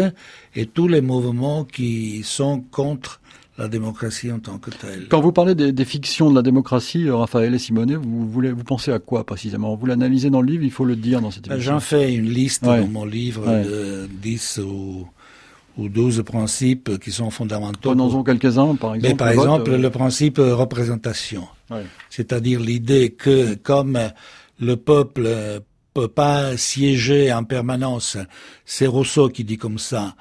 et 0.56 0.66
tous 0.66 0.88
les 0.88 1.02
mouvements 1.02 1.66
qui 1.66 2.24
sont 2.24 2.62
contre 2.62 3.22
la 3.58 3.68
démocratie 3.68 4.32
en 4.32 4.40
tant 4.40 4.58
que 4.60 4.70
telle. 4.70 5.08
Quand 5.10 5.20
vous 5.20 5.32
parlez 5.32 5.56
des, 5.56 5.86
fictions 5.86 6.30
de 6.30 6.36
la 6.36 6.42
démocratie, 6.42 7.08
euh, 7.08 7.16
Raphaël 7.16 7.54
et 7.56 7.60
Simonet, 7.60 7.96
vous, 7.96 8.30
voulez, 8.30 8.52
vous 8.52 8.64
pensez 8.64 8.92
à 8.92 9.00
quoi 9.00 9.26
précisément? 9.26 9.76
Vous 9.76 9.86
l'analysez 9.86 10.30
dans 10.30 10.42
le 10.42 10.52
livre, 10.52 10.64
il 10.64 10.72
faut 10.72 10.86
le 10.86 10.96
dire 10.96 11.22
dans 11.22 11.32
cette 11.32 11.48
émission. 11.48 11.74
J'en 11.74 11.80
fais 11.80 12.14
une 12.14 12.30
liste 12.30 12.64
dans 12.64 12.88
mon 12.88 13.06
livre 13.06 13.46
de 13.48 14.08
10 14.22 14.62
ou, 14.64 15.08
ou 15.78 15.90
12 15.90 16.24
principes 16.24 17.00
qui 17.00 17.12
sont 17.12 17.32
fondamentaux. 17.32 17.90
Prenons-en 17.90 18.24
quelques-uns, 18.24 18.76
par 18.76 18.96
exemple. 18.96 19.14
Mais 19.14 19.18
par 19.18 19.30
exemple, 19.30 19.72
euh, 19.72 19.78
le 19.78 19.90
principe 19.90 20.38
représentation. 20.38 21.48
C'est-à-dire 22.10 22.60
l'idée 22.60 23.10
que 23.12 23.56
comme 23.56 24.00
le 24.60 24.76
peuple 24.78 25.28
peut 25.94 26.08
pas 26.08 26.56
siéger 26.58 27.34
en 27.34 27.44
permanence, 27.44 28.18
c'est 28.66 28.86
Rousseau 28.86 29.30
qui 29.30 29.44
dit 29.44 29.58
comme 29.58 29.80
ça, 29.80 30.16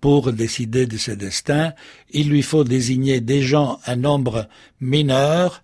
pour 0.00 0.32
décider 0.32 0.86
de 0.86 0.96
ses 0.96 1.16
destins, 1.16 1.72
il 2.10 2.28
lui 2.28 2.42
faut 2.42 2.64
désigner 2.64 3.20
des 3.20 3.42
gens, 3.42 3.80
un 3.86 3.96
nombre 3.96 4.48
mineur, 4.80 5.62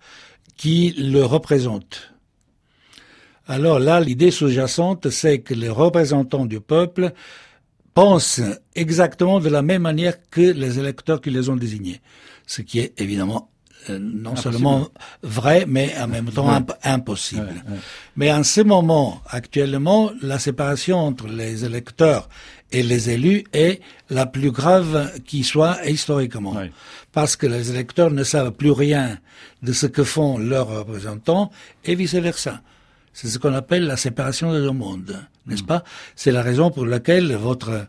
qui 0.57 0.91
le 0.97 1.23
représentent. 1.23 2.13
Alors 3.47 3.79
là, 3.79 3.99
l'idée 3.99 4.31
sous-jacente, 4.31 5.09
c'est 5.09 5.39
que 5.39 5.53
les 5.53 5.69
représentants 5.69 6.45
du 6.45 6.59
peuple 6.59 7.13
pensent 7.93 8.41
exactement 8.73 9.39
de 9.39 9.49
la 9.49 9.61
même 9.61 9.83
manière 9.83 10.17
que 10.29 10.41
les 10.41 10.79
électeurs 10.79 11.21
qui 11.21 11.29
les 11.29 11.49
ont 11.49 11.55
désignés. 11.55 12.01
Ce 12.47 12.61
qui 12.61 12.79
est 12.79 12.99
évidemment 12.99 13.49
euh, 13.89 13.99
non 13.99 14.35
seulement 14.35 14.89
vrai, 15.21 15.65
mais 15.67 15.93
en 15.99 16.07
même 16.07 16.29
temps 16.31 16.49
impossible. 16.83 17.63
Mais 18.15 18.31
en 18.31 18.43
ce 18.43 18.61
moment, 18.61 19.21
actuellement, 19.29 20.11
la 20.21 20.39
séparation 20.39 20.97
entre 20.97 21.27
les 21.27 21.65
électeurs 21.65 22.29
et 22.71 22.83
les 22.83 23.09
élus 23.09 23.43
est 23.53 23.81
la 24.09 24.25
plus 24.25 24.51
grave 24.51 25.11
qui 25.25 25.43
soit 25.43 25.77
historiquement. 25.87 26.55
Parce 27.11 27.35
que 27.35 27.47
les 27.47 27.69
électeurs 27.69 28.11
ne 28.11 28.23
savent 28.23 28.51
plus 28.51 28.71
rien 28.71 29.19
de 29.61 29.73
ce 29.73 29.85
que 29.87 30.03
font 30.03 30.37
leurs 30.37 30.67
représentants 30.67 31.51
et 31.83 31.95
vice-versa. 31.95 32.61
C'est 33.13 33.27
ce 33.27 33.39
qu'on 33.39 33.53
appelle 33.53 33.85
la 33.85 33.97
séparation 33.97 34.51
des 34.51 34.59
deux 34.59 34.71
mondes, 34.71 35.25
n'est-ce 35.45 35.63
mm. 35.63 35.67
pas? 35.67 35.83
C'est 36.15 36.31
la 36.31 36.41
raison 36.41 36.69
pour 36.69 36.85
laquelle 36.85 37.33
votre 37.35 37.87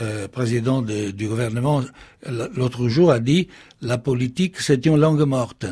euh, 0.00 0.28
président 0.28 0.82
du 0.82 1.28
gouvernement 1.28 1.82
l'autre 2.26 2.88
jour 2.88 3.10
a 3.10 3.20
dit 3.20 3.48
la 3.82 3.98
politique 3.98 4.60
c'est 4.60 4.84
une 4.86 4.96
langue 4.96 5.22
morte. 5.22 5.66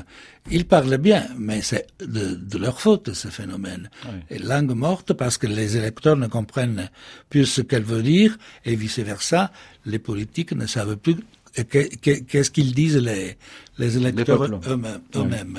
Ils 0.50 0.64
parlent 0.64 0.99
bien, 0.99 1.26
mais 1.37 1.61
c'est 1.61 1.87
de, 2.00 2.59
leur 2.59 2.80
faute 2.80 3.12
ce 3.14 3.28
phénomène. 3.28 3.90
Et 4.30 4.38
langue 4.38 4.75
morte 4.75 5.12
parce 5.12 5.38
que 5.38 5.47
les 5.47 5.76
électeurs 5.76 6.16
ne 6.16 6.28
comprennent 6.28 6.88
plus 7.28 7.47
ce 7.47 7.62
qu'elle 7.62 7.83
veut 7.83 8.02
dire 8.02 8.37
et 8.64 8.76
vice 8.76 9.00
versa, 9.00 9.50
les 9.85 9.99
politiques 9.99 10.52
ne 10.52 10.66
savent 10.66 10.97
plus 10.97 11.16
qu'est-ce 11.64 12.50
qu'ils 12.50 12.75
disent 12.75 12.99
les, 12.99 13.37
les 13.78 13.97
électeurs 13.97 14.49
eux-mêmes. 15.14 15.59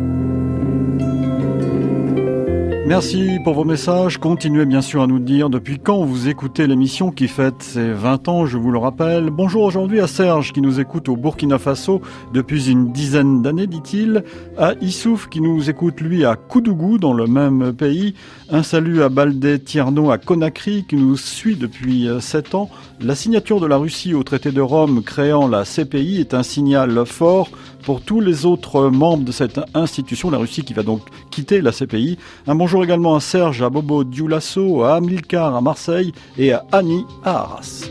Merci 2.91 3.39
pour 3.45 3.53
vos 3.53 3.63
messages. 3.63 4.17
Continuez 4.17 4.65
bien 4.65 4.81
sûr 4.81 5.01
à 5.01 5.07
nous 5.07 5.19
dire 5.19 5.49
depuis 5.49 5.79
quand 5.79 6.03
vous 6.03 6.27
écoutez 6.27 6.67
l'émission 6.67 7.09
qui 7.09 7.29
fête 7.29 7.63
ses 7.63 7.93
20 7.93 8.27
ans, 8.27 8.45
je 8.45 8.57
vous 8.57 8.69
le 8.69 8.79
rappelle. 8.79 9.29
Bonjour 9.29 9.63
aujourd'hui 9.63 10.01
à 10.01 10.07
Serge 10.07 10.51
qui 10.51 10.59
nous 10.59 10.81
écoute 10.81 11.07
au 11.07 11.15
Burkina 11.15 11.57
Faso 11.57 12.01
depuis 12.33 12.69
une 12.69 12.91
dizaine 12.91 13.41
d'années, 13.41 13.65
dit-il. 13.65 14.25
À 14.57 14.73
Issouf 14.81 15.29
qui 15.29 15.39
nous 15.39 15.69
écoute 15.69 16.01
lui 16.01 16.25
à 16.25 16.35
Koudougou 16.35 16.97
dans 16.97 17.13
le 17.13 17.27
même 17.27 17.71
pays. 17.71 18.13
Un 18.49 18.61
salut 18.61 19.03
à 19.03 19.07
Baldé 19.07 19.57
Tierno 19.57 20.11
à 20.11 20.17
Conakry 20.17 20.83
qui 20.85 20.97
nous 20.97 21.15
suit 21.15 21.55
depuis 21.55 22.09
7 22.19 22.55
ans. 22.55 22.69
La 22.99 23.15
signature 23.15 23.61
de 23.61 23.67
la 23.67 23.77
Russie 23.77 24.13
au 24.13 24.23
traité 24.23 24.51
de 24.51 24.59
Rome 24.59 25.01
créant 25.01 25.47
la 25.47 25.63
CPI 25.63 26.19
est 26.19 26.33
un 26.33 26.43
signal 26.43 27.05
fort 27.05 27.51
pour 27.83 28.01
tous 28.01 28.21
les 28.21 28.45
autres 28.45 28.89
membres 28.89 29.23
de 29.23 29.31
cette 29.31 29.59
institution, 29.73 30.29
la 30.29 30.37
Russie 30.37 30.63
qui 30.63 30.73
va 30.73 30.83
donc 30.83 31.01
quitter 31.29 31.61
la 31.61 31.71
CPI. 31.71 32.17
Un 32.47 32.55
bonjour 32.55 32.83
également 32.83 33.15
à 33.15 33.19
Serge, 33.19 33.61
à 33.61 33.69
Bobo 33.69 34.03
Dioulasso, 34.03 34.83
à 34.83 34.95
Amilcar 34.95 35.55
à 35.55 35.61
Marseille 35.61 36.11
et 36.37 36.53
à 36.53 36.65
Annie 36.71 37.05
à 37.23 37.41
Arras. 37.41 37.89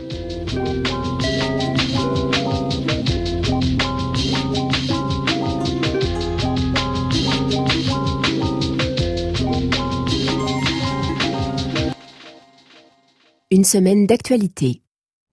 Une 13.53 13.65
semaine 13.65 14.07
d'actualité. 14.07 14.80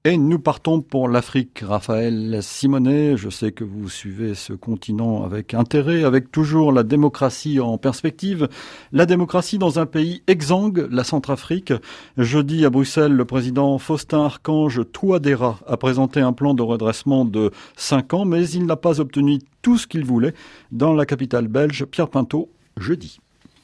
Et 0.09 0.17
nous 0.17 0.39
partons 0.39 0.81
pour 0.81 1.07
l'Afrique. 1.07 1.59
Raphaël 1.61 2.39
Simonet, 2.41 3.19
je 3.19 3.29
sais 3.29 3.53
que 3.53 3.63
vous 3.63 3.91
suivez 3.91 4.35
ce 4.35 4.55
continent 4.55 5.23
avec 5.23 5.53
intérêt, 5.53 6.03
avec 6.03 6.33
toujours 6.33 6.73
la 6.73 6.83
démocratie 6.83 7.61
en 7.61 7.77
perspective. 7.77 8.49
La 8.91 9.05
démocratie 9.05 9.59
dans 9.59 9.79
un 9.79 9.85
pays 9.85 10.23
exsangue, 10.27 10.89
la 10.91 11.05
Centrafrique. 11.05 11.75
Jeudi 12.17 12.65
à 12.65 12.71
Bruxelles, 12.71 13.13
le 13.13 13.27
président 13.27 13.77
Faustin 13.77 14.25
Archange 14.25 14.81
Touadéra 14.93 15.59
a 15.67 15.77
présenté 15.77 16.21
un 16.21 16.33
plan 16.33 16.55
de 16.55 16.63
redressement 16.63 17.27
de 17.27 17.51
5 17.77 18.15
ans, 18.15 18.25
mais 18.25 18.49
il 18.49 18.65
n'a 18.65 18.77
pas 18.77 19.01
obtenu 19.01 19.41
tout 19.61 19.77
ce 19.77 19.87
qu'il 19.87 20.07
voulait 20.07 20.33
dans 20.73 20.95
la 20.95 21.05
capitale 21.05 21.49
belge, 21.49 21.85
Pierre 21.85 22.09
Pinto, 22.09 22.49
jeudi. 22.79 23.21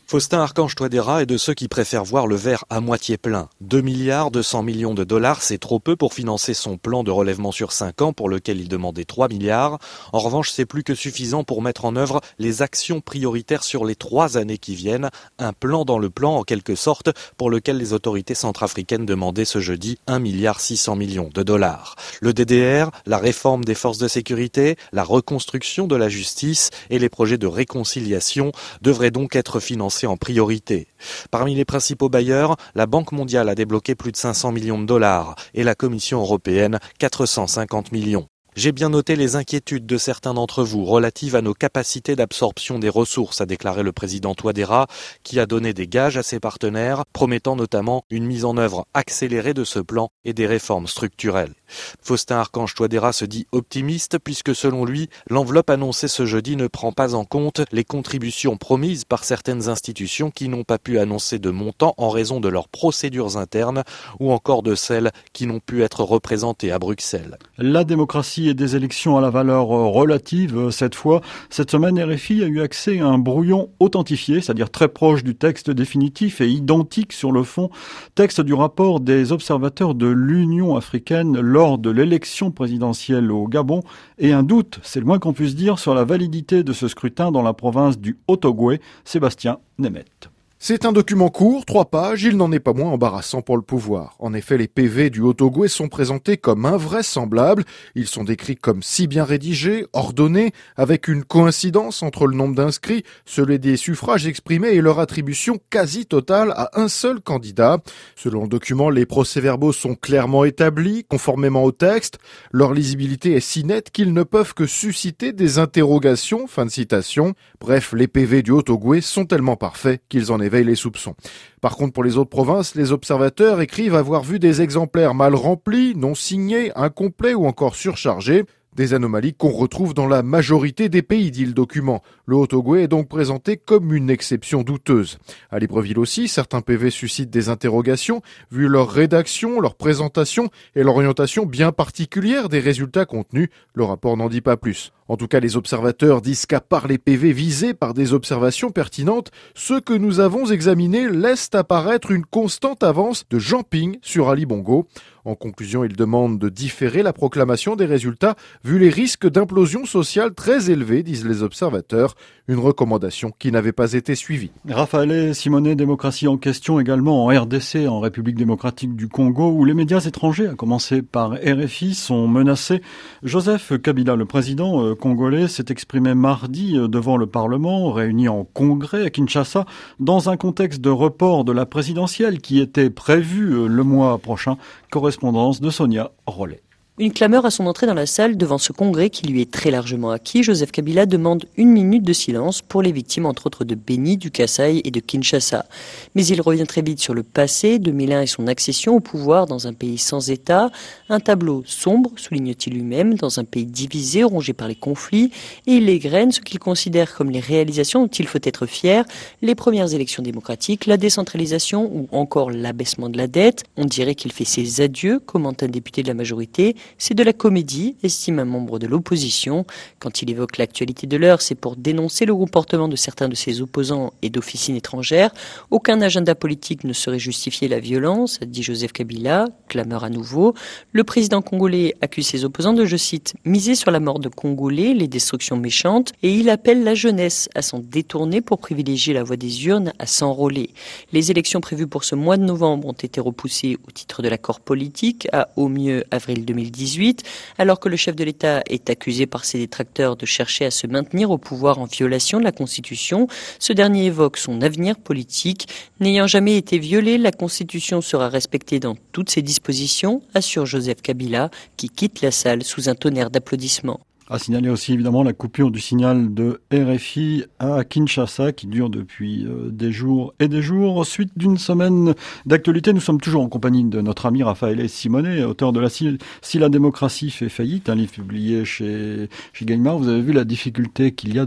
Faustin 0.06 0.40
Archange 0.40 0.74
Touadéra 0.74 1.22
est 1.22 1.26
de 1.26 1.38
ceux 1.38 1.54
qui 1.54 1.66
préfèrent 1.66 2.04
voir 2.04 2.26
le 2.26 2.36
verre 2.36 2.66
à 2.68 2.80
moitié 2.80 3.16
plein. 3.16 3.48
2 3.62 3.80
milliards 3.80 4.30
200 4.30 4.62
millions 4.62 4.92
de 4.92 5.02
dollars, 5.02 5.40
c'est 5.40 5.56
trop 5.56 5.80
peu 5.80 5.96
pour 5.96 6.12
financer 6.12 6.52
son 6.52 6.76
plan 6.76 7.04
de 7.04 7.10
relèvement 7.10 7.52
sur 7.52 7.72
5 7.72 8.02
ans 8.02 8.12
pour 8.12 8.28
lequel 8.28 8.60
il 8.60 8.68
demandait 8.68 9.06
3 9.06 9.28
milliards. 9.28 9.78
En 10.12 10.18
revanche, 10.18 10.50
c'est 10.50 10.66
plus 10.66 10.84
que 10.84 10.94
suffisant 10.94 11.42
pour 11.42 11.62
mettre 11.62 11.86
en 11.86 11.96
œuvre 11.96 12.20
les 12.38 12.60
actions 12.60 13.00
prioritaires 13.00 13.64
sur 13.64 13.86
les 13.86 13.96
trois 13.96 14.36
années 14.36 14.58
qui 14.58 14.74
viennent. 14.74 15.08
Un 15.38 15.54
plan 15.54 15.86
dans 15.86 15.98
le 15.98 16.10
plan 16.10 16.36
en 16.36 16.42
quelque 16.42 16.74
sorte 16.74 17.08
pour 17.38 17.48
lequel 17.48 17.78
les 17.78 17.94
autorités 17.94 18.34
centrafricaines 18.34 19.06
demandaient 19.06 19.46
ce 19.46 19.58
jeudi 19.58 19.98
1 20.06 20.18
milliard 20.18 20.60
600 20.60 20.96
millions 20.96 21.30
de 21.32 21.42
dollars. 21.42 21.96
Le 22.20 22.34
DDR, 22.34 22.90
la 23.06 23.16
réforme 23.16 23.64
des 23.64 23.74
forces 23.74 23.98
de 23.98 24.08
sécurité, 24.08 24.76
la 24.92 25.02
reconstruction 25.02 25.86
de 25.86 25.96
la 25.96 26.10
justice 26.10 26.70
et 26.90 26.98
les 26.98 27.08
projets 27.08 27.38
de 27.38 27.46
réconciliation 27.46 28.52
devraient 28.82 29.10
donc 29.10 29.34
être 29.34 29.60
financés 29.60 29.93
en 30.02 30.16
priorité. 30.16 30.88
Parmi 31.30 31.54
les 31.54 31.64
principaux 31.64 32.08
bailleurs, 32.08 32.56
la 32.74 32.86
Banque 32.86 33.12
mondiale 33.12 33.48
a 33.48 33.54
débloqué 33.54 33.94
plus 33.94 34.12
de 34.12 34.16
500 34.16 34.52
millions 34.52 34.80
de 34.80 34.86
dollars 34.86 35.36
et 35.54 35.62
la 35.62 35.74
Commission 35.74 36.20
européenne 36.20 36.78
450 36.98 37.92
millions. 37.92 38.28
J'ai 38.56 38.70
bien 38.70 38.90
noté 38.90 39.16
les 39.16 39.34
inquiétudes 39.34 39.84
de 39.84 39.98
certains 39.98 40.32
d'entre 40.32 40.62
vous 40.62 40.84
relatives 40.84 41.34
à 41.34 41.42
nos 41.42 41.54
capacités 41.54 42.14
d'absorption 42.14 42.78
des 42.78 42.88
ressources, 42.88 43.40
a 43.40 43.46
déclaré 43.46 43.82
le 43.82 43.90
président 43.90 44.36
Touadéra, 44.36 44.86
qui 45.24 45.40
a 45.40 45.46
donné 45.46 45.74
des 45.74 45.88
gages 45.88 46.16
à 46.16 46.22
ses 46.22 46.38
partenaires, 46.38 47.02
promettant 47.12 47.56
notamment 47.56 48.04
une 48.10 48.24
mise 48.24 48.44
en 48.44 48.56
œuvre 48.56 48.86
accélérée 48.94 49.54
de 49.54 49.64
ce 49.64 49.80
plan 49.80 50.10
et 50.24 50.34
des 50.34 50.46
réformes 50.46 50.86
structurelles. 50.86 51.54
Faustin 52.00 52.36
Archange 52.36 52.74
Touadéra 52.74 53.12
se 53.12 53.24
dit 53.24 53.48
optimiste 53.50 54.18
puisque 54.22 54.54
selon 54.54 54.84
lui, 54.84 55.08
l'enveloppe 55.28 55.70
annoncée 55.70 56.06
ce 56.06 56.24
jeudi 56.24 56.54
ne 56.54 56.68
prend 56.68 56.92
pas 56.92 57.16
en 57.16 57.24
compte 57.24 57.62
les 57.72 57.84
contributions 57.84 58.56
promises 58.56 59.04
par 59.04 59.24
certaines 59.24 59.68
institutions 59.68 60.30
qui 60.30 60.48
n'ont 60.48 60.62
pas 60.62 60.78
pu 60.78 61.00
annoncer 61.00 61.40
de 61.40 61.50
montant 61.50 61.94
en 61.96 62.08
raison 62.08 62.38
de 62.38 62.48
leurs 62.48 62.68
procédures 62.68 63.36
internes 63.36 63.82
ou 64.20 64.30
encore 64.30 64.62
de 64.62 64.76
celles 64.76 65.10
qui 65.32 65.48
n'ont 65.48 65.58
pu 65.58 65.82
être 65.82 66.04
représentées 66.04 66.70
à 66.70 66.78
Bruxelles. 66.78 67.36
La 67.58 67.82
démocratie 67.82 68.43
et 68.48 68.54
des 68.54 68.76
élections 68.76 69.16
à 69.16 69.20
la 69.20 69.30
valeur 69.30 69.66
relative 69.66 70.70
cette 70.70 70.94
fois. 70.94 71.20
Cette 71.50 71.70
semaine, 71.70 72.00
RFI 72.00 72.42
a 72.42 72.46
eu 72.46 72.60
accès 72.60 73.00
à 73.00 73.06
un 73.06 73.18
brouillon 73.18 73.70
authentifié, 73.80 74.40
c'est-à-dire 74.40 74.70
très 74.70 74.88
proche 74.88 75.24
du 75.24 75.34
texte 75.34 75.70
définitif 75.70 76.40
et 76.40 76.48
identique 76.48 77.12
sur 77.12 77.32
le 77.32 77.42
fond, 77.42 77.70
texte 78.14 78.40
du 78.40 78.54
rapport 78.54 79.00
des 79.00 79.32
observateurs 79.32 79.94
de 79.94 80.06
l'Union 80.06 80.76
africaine 80.76 81.38
lors 81.40 81.78
de 81.78 81.90
l'élection 81.90 82.50
présidentielle 82.50 83.30
au 83.30 83.46
Gabon 83.46 83.82
et 84.18 84.32
un 84.32 84.42
doute, 84.42 84.80
c'est 84.82 85.00
le 85.00 85.06
moins 85.06 85.18
qu'on 85.18 85.32
puisse 85.32 85.54
dire, 85.54 85.78
sur 85.78 85.94
la 85.94 86.04
validité 86.04 86.62
de 86.62 86.72
ce 86.72 86.88
scrutin 86.88 87.32
dans 87.32 87.42
la 87.42 87.52
province 87.52 87.98
du 87.98 88.18
Haut-Ogooué, 88.28 88.80
Sébastien 89.04 89.58
Nemeth. 89.78 90.33
C'est 90.66 90.86
un 90.86 90.92
document 90.92 91.28
court, 91.28 91.66
trois 91.66 91.84
pages, 91.90 92.22
il 92.22 92.38
n'en 92.38 92.50
est 92.50 92.58
pas 92.58 92.72
moins 92.72 92.92
embarrassant 92.92 93.42
pour 93.42 93.58
le 93.58 93.62
pouvoir. 93.62 94.16
En 94.18 94.32
effet, 94.32 94.56
les 94.56 94.66
PV 94.66 95.10
du 95.10 95.20
Haut-Ogooué 95.20 95.68
sont 95.68 95.88
présentés 95.88 96.38
comme 96.38 96.64
invraisemblables, 96.64 97.64
ils 97.94 98.06
sont 98.06 98.24
décrits 98.24 98.56
comme 98.56 98.82
si 98.82 99.06
bien 99.06 99.24
rédigés, 99.24 99.84
ordonnés, 99.92 100.54
avec 100.76 101.06
une 101.06 101.22
coïncidence 101.22 102.02
entre 102.02 102.26
le 102.26 102.34
nombre 102.34 102.54
d'inscrits, 102.54 103.04
celui 103.26 103.58
des 103.58 103.76
suffrages 103.76 104.26
exprimés 104.26 104.70
et 104.70 104.80
leur 104.80 105.00
attribution 105.00 105.58
quasi 105.68 106.06
totale 106.06 106.54
à 106.56 106.70
un 106.80 106.88
seul 106.88 107.20
candidat. 107.20 107.80
Selon 108.16 108.44
le 108.44 108.48
document, 108.48 108.88
les 108.88 109.04
procès-verbaux 109.04 109.74
sont 109.74 109.94
clairement 109.94 110.46
établis, 110.46 111.04
conformément 111.04 111.64
au 111.64 111.72
texte, 111.72 112.18
leur 112.52 112.72
lisibilité 112.72 113.34
est 113.34 113.40
si 113.40 113.64
nette 113.64 113.90
qu'ils 113.90 114.14
ne 114.14 114.22
peuvent 114.22 114.54
que 114.54 114.64
susciter 114.64 115.34
des 115.34 115.58
interrogations, 115.58 116.46
fin 116.46 116.64
de 116.64 116.70
citation. 116.70 117.34
Bref, 117.60 117.92
les 117.92 118.08
PV 118.08 118.40
du 118.40 118.52
Haut-Ogooué 118.52 119.02
sont 119.02 119.26
tellement 119.26 119.56
parfaits 119.56 120.00
qu'ils 120.08 120.32
en 120.32 120.40
les 120.62 120.76
soupçons. 120.76 121.14
Par 121.60 121.76
contre, 121.76 121.92
pour 121.92 122.04
les 122.04 122.16
autres 122.18 122.30
provinces, 122.30 122.74
les 122.74 122.92
observateurs 122.92 123.60
écrivent 123.60 123.96
avoir 123.96 124.22
vu 124.22 124.38
des 124.38 124.62
exemplaires 124.62 125.14
mal 125.14 125.34
remplis, 125.34 125.94
non 125.96 126.14
signés, 126.14 126.70
incomplets 126.76 127.34
ou 127.34 127.46
encore 127.46 127.74
surchargés. 127.74 128.44
Des 128.74 128.92
anomalies 128.92 129.34
qu'on 129.34 129.52
retrouve 129.52 129.94
dans 129.94 130.08
la 130.08 130.24
majorité 130.24 130.88
des 130.88 131.02
pays, 131.02 131.30
dit 131.30 131.46
document. 131.46 132.02
Le 132.26 132.34
Haut-Ogooué 132.34 132.82
est 132.82 132.88
donc 132.88 133.08
présenté 133.08 133.56
comme 133.56 133.94
une 133.94 134.10
exception 134.10 134.62
douteuse. 134.62 135.18
À 135.52 135.60
Libreville 135.60 135.98
aussi, 135.98 136.26
certains 136.26 136.60
PV 136.60 136.90
suscitent 136.90 137.30
des 137.30 137.48
interrogations, 137.48 138.20
vu 138.50 138.66
leur 138.66 138.90
rédaction, 138.90 139.60
leur 139.60 139.76
présentation 139.76 140.48
et 140.74 140.82
l'orientation 140.82 141.46
bien 141.46 141.70
particulière 141.70 142.48
des 142.48 142.58
résultats 142.58 143.06
contenus. 143.06 143.48
Le 143.74 143.84
rapport 143.84 144.16
n'en 144.16 144.28
dit 144.28 144.40
pas 144.40 144.56
plus. 144.56 144.92
En 145.06 145.16
tout 145.16 145.28
cas, 145.28 145.38
les 145.38 145.56
observateurs 145.56 146.22
disent 146.22 146.46
qu'à 146.46 146.60
part 146.60 146.88
les 146.88 146.98
PV 146.98 147.32
visés 147.32 147.74
par 147.74 147.94
des 147.94 148.14
observations 148.14 148.70
pertinentes, 148.70 149.30
ceux 149.54 149.80
que 149.80 149.92
nous 149.92 150.18
avons 150.18 150.50
examinés 150.50 151.08
laissent 151.08 151.50
apparaître 151.52 152.10
une 152.10 152.24
constante 152.24 152.82
avance 152.82 153.28
de 153.28 153.38
Jean 153.38 153.62
Ping 153.62 153.98
sur 154.00 154.30
Ali 154.30 154.46
Bongo. 154.46 154.88
En 155.24 155.34
conclusion, 155.34 155.84
ils 155.84 155.96
demandent 155.96 156.38
de 156.38 156.50
différer 156.50 157.02
la 157.02 157.14
proclamation 157.14 157.76
des 157.76 157.86
résultats 157.86 158.36
vu 158.62 158.78
les 158.78 158.90
risques 158.90 159.28
d'implosion 159.28 159.86
sociale 159.86 160.34
très 160.34 160.70
élevés, 160.70 161.02
disent 161.02 161.26
les 161.26 161.42
observateurs, 161.42 162.14
une 162.46 162.58
recommandation 162.58 163.32
qui 163.38 163.50
n'avait 163.50 163.72
pas 163.72 163.94
été 163.94 164.14
suivie. 164.14 164.50
Raphaël 164.68 165.34
Simonet, 165.34 165.76
démocratie 165.76 166.28
en 166.28 166.36
question 166.36 166.78
également 166.78 167.24
en 167.24 167.28
RDC, 167.28 167.88
en 167.88 168.00
République 168.00 168.36
démocratique 168.36 168.94
du 168.94 169.08
Congo, 169.08 169.50
où 169.50 169.64
les 169.64 169.72
médias 169.72 170.00
étrangers, 170.00 170.48
à 170.48 170.54
commencer 170.54 171.00
par 171.00 171.32
RFI, 171.32 171.94
sont 171.94 172.28
menacés. 172.28 172.82
Joseph 173.22 173.72
Kabila, 173.80 174.16
le 174.16 174.26
président 174.26 174.84
euh, 174.84 174.94
congolais, 174.94 175.48
s'est 175.48 175.64
exprimé 175.70 176.14
mardi 176.14 176.76
euh, 176.76 176.86
devant 176.86 177.16
le 177.16 177.26
Parlement, 177.26 177.90
réuni 177.92 178.28
en 178.28 178.44
congrès 178.44 179.06
à 179.06 179.10
Kinshasa, 179.10 179.64
dans 179.98 180.28
un 180.28 180.36
contexte 180.36 180.82
de 180.82 180.90
report 180.90 181.44
de 181.44 181.52
la 181.52 181.64
présidentielle 181.64 182.40
qui 182.40 182.60
était 182.60 182.90
prévu 182.90 183.54
euh, 183.54 183.66
le 183.68 183.82
mois 183.84 184.18
prochain. 184.18 184.58
Correspondance 184.94 185.60
de 185.60 185.72
Sonia 185.72 186.12
Rollet. 186.24 186.73
Une 186.96 187.12
clameur 187.12 187.44
à 187.44 187.50
son 187.50 187.66
entrée 187.66 187.88
dans 187.88 187.94
la 187.94 188.06
salle 188.06 188.36
devant 188.36 188.56
ce 188.56 188.70
congrès 188.72 189.10
qui 189.10 189.26
lui 189.26 189.40
est 189.40 189.50
très 189.50 189.72
largement 189.72 190.12
acquis. 190.12 190.44
Joseph 190.44 190.70
Kabila 190.70 191.06
demande 191.06 191.44
une 191.56 191.72
minute 191.72 192.04
de 192.04 192.12
silence 192.12 192.62
pour 192.62 192.82
les 192.82 192.92
victimes, 192.92 193.26
entre 193.26 193.48
autres 193.48 193.64
de 193.64 193.74
Beni, 193.74 194.16
du 194.16 194.30
Kasaï 194.30 194.80
et 194.84 194.92
de 194.92 195.00
Kinshasa. 195.00 195.66
Mais 196.14 196.24
il 196.24 196.40
revient 196.40 196.68
très 196.68 196.82
vite 196.82 197.00
sur 197.00 197.12
le 197.12 197.24
passé 197.24 197.80
de 197.80 197.90
et 197.90 198.26
son 198.28 198.46
accession 198.46 198.94
au 198.94 199.00
pouvoir 199.00 199.46
dans 199.46 199.66
un 199.66 199.72
pays 199.72 199.98
sans 199.98 200.30
État. 200.30 200.70
Un 201.08 201.18
tableau 201.18 201.64
sombre, 201.66 202.12
souligne-t-il 202.14 202.74
lui-même, 202.74 203.14
dans 203.14 203.40
un 203.40 203.44
pays 203.44 203.66
divisé, 203.66 204.22
rongé 204.22 204.52
par 204.52 204.68
les 204.68 204.76
conflits. 204.76 205.32
Et 205.66 205.72
il 205.72 205.88
égrène 205.88 206.30
ce 206.30 206.40
qu'il 206.40 206.60
considère 206.60 207.16
comme 207.16 207.30
les 207.30 207.40
réalisations 207.40 208.02
dont 208.02 208.08
il 208.08 208.28
faut 208.28 208.38
être 208.40 208.66
fier. 208.66 209.04
Les 209.42 209.56
premières 209.56 209.92
élections 209.92 210.22
démocratiques, 210.22 210.86
la 210.86 210.96
décentralisation 210.96 211.90
ou 211.92 212.06
encore 212.12 212.52
l'abaissement 212.52 213.08
de 213.08 213.18
la 213.18 213.26
dette. 213.26 213.64
On 213.76 213.84
dirait 213.84 214.14
qu'il 214.14 214.30
fait 214.30 214.44
ses 214.44 214.80
adieux, 214.80 215.18
commente 215.18 215.64
un 215.64 215.68
député 215.68 216.04
de 216.04 216.08
la 216.08 216.14
majorité 216.14 216.76
c'est 216.98 217.14
de 217.14 217.22
la 217.22 217.32
comédie, 217.32 217.96
estime 218.02 218.38
un 218.38 218.44
membre 218.44 218.78
de 218.78 218.86
l'opposition. 218.86 219.66
Quand 219.98 220.22
il 220.22 220.30
évoque 220.30 220.58
l'actualité 220.58 221.06
de 221.06 221.16
l'heure, 221.16 221.42
c'est 221.42 221.54
pour 221.54 221.76
dénoncer 221.76 222.24
le 222.24 222.34
comportement 222.34 222.88
de 222.88 222.96
certains 222.96 223.28
de 223.28 223.34
ses 223.34 223.60
opposants 223.60 224.12
et 224.22 224.30
d'officines 224.30 224.76
étrangères. 224.76 225.32
Aucun 225.70 226.00
agenda 226.00 226.34
politique 226.34 226.84
ne 226.84 226.92
saurait 226.92 227.18
justifier 227.18 227.68
la 227.68 227.80
violence, 227.80 228.40
dit 228.40 228.62
Joseph 228.62 228.92
Kabila, 228.92 229.46
clameur 229.68 230.04
à 230.04 230.10
nouveau. 230.10 230.54
Le 230.92 231.04
président 231.04 231.42
congolais 231.42 231.94
accuse 232.00 232.26
ses 232.26 232.44
opposants 232.44 232.72
de, 232.72 232.84
je 232.84 232.96
cite, 232.96 233.34
miser 233.44 233.74
sur 233.74 233.90
la 233.90 234.00
mort 234.00 234.18
de 234.18 234.28
Congolais, 234.28 234.94
les 234.94 235.08
destructions 235.08 235.56
méchantes, 235.56 236.12
et 236.22 236.32
il 236.32 236.50
appelle 236.50 236.84
la 236.84 236.94
jeunesse 236.94 237.48
à 237.54 237.62
s'en 237.62 237.78
détourner 237.78 238.40
pour 238.40 238.58
privilégier 238.58 239.14
la 239.14 239.22
voie 239.22 239.36
des 239.36 239.66
urnes, 239.66 239.92
à 239.98 240.06
s'enrôler. 240.06 240.70
Les 241.12 241.30
élections 241.30 241.60
prévues 241.60 241.86
pour 241.86 242.04
ce 242.04 242.14
mois 242.14 242.36
de 242.36 242.44
novembre 242.44 242.88
ont 242.88 242.92
été 242.92 243.20
repoussées 243.20 243.76
au 243.86 243.90
titre 243.90 244.22
de 244.22 244.28
l'accord 244.28 244.60
politique 244.60 245.28
à 245.32 245.48
au 245.56 245.68
mieux 245.68 246.04
avril 246.10 246.44
2010 246.74 247.16
alors 247.58 247.80
que 247.80 247.88
le 247.88 247.96
chef 247.96 248.16
de 248.16 248.24
l'État 248.24 248.62
est 248.68 248.90
accusé 248.90 249.26
par 249.26 249.44
ses 249.44 249.58
détracteurs 249.58 250.16
de 250.16 250.26
chercher 250.26 250.64
à 250.66 250.70
se 250.70 250.86
maintenir 250.86 251.30
au 251.30 251.38
pouvoir 251.38 251.78
en 251.78 251.84
violation 251.84 252.38
de 252.38 252.44
la 252.44 252.52
Constitution. 252.52 253.26
Ce 253.58 253.72
dernier 253.72 254.06
évoque 254.06 254.36
son 254.36 254.60
avenir 254.62 254.96
politique. 254.96 255.68
N'ayant 256.00 256.26
jamais 256.26 256.56
été 256.56 256.78
violé, 256.78 257.18
la 257.18 257.32
Constitution 257.32 258.00
sera 258.00 258.28
respectée 258.28 258.80
dans 258.80 258.96
toutes 259.12 259.30
ses 259.30 259.42
dispositions, 259.42 260.22
assure 260.34 260.66
Joseph 260.66 261.02
Kabila, 261.02 261.50
qui 261.76 261.88
quitte 261.88 262.20
la 262.22 262.30
salle 262.30 262.62
sous 262.62 262.88
un 262.88 262.94
tonnerre 262.94 263.30
d'applaudissements. 263.30 264.00
À 264.30 264.38
signaler 264.38 264.70
aussi 264.70 264.94
évidemment 264.94 265.22
la 265.22 265.34
coupure 265.34 265.70
du 265.70 265.80
signal 265.80 266.32
de 266.32 266.62
RFI 266.72 267.44
à 267.58 267.84
Kinshasa 267.84 268.52
qui 268.52 268.66
dure 268.66 268.88
depuis 268.88 269.44
euh, 269.44 269.68
des 269.70 269.92
jours 269.92 270.32
et 270.40 270.48
des 270.48 270.62
jours. 270.62 271.04
Suite 271.04 271.32
d'une 271.36 271.58
semaine 271.58 272.14
d'actualité, 272.46 272.94
nous 272.94 273.00
sommes 273.00 273.20
toujours 273.20 273.42
en 273.42 273.50
compagnie 273.50 273.84
de 273.84 274.00
notre 274.00 274.24
ami 274.24 274.42
Raphaël 274.42 274.88
Simonet, 274.88 275.44
auteur 275.44 275.74
de 275.74 275.80
la 275.80 275.90
Si, 275.90 276.18
la 276.54 276.70
démocratie 276.70 277.30
fait 277.30 277.50
faillite, 277.50 277.90
un 277.90 277.96
livre 277.96 278.12
publié 278.12 278.64
chez, 278.64 279.28
chez 279.52 279.66
Gallimard. 279.66 279.98
Vous 279.98 280.08
avez 280.08 280.22
vu 280.22 280.32
la 280.32 280.44
difficulté 280.44 281.12
qu'il 281.12 281.34
y 281.34 281.38
a 281.38 281.44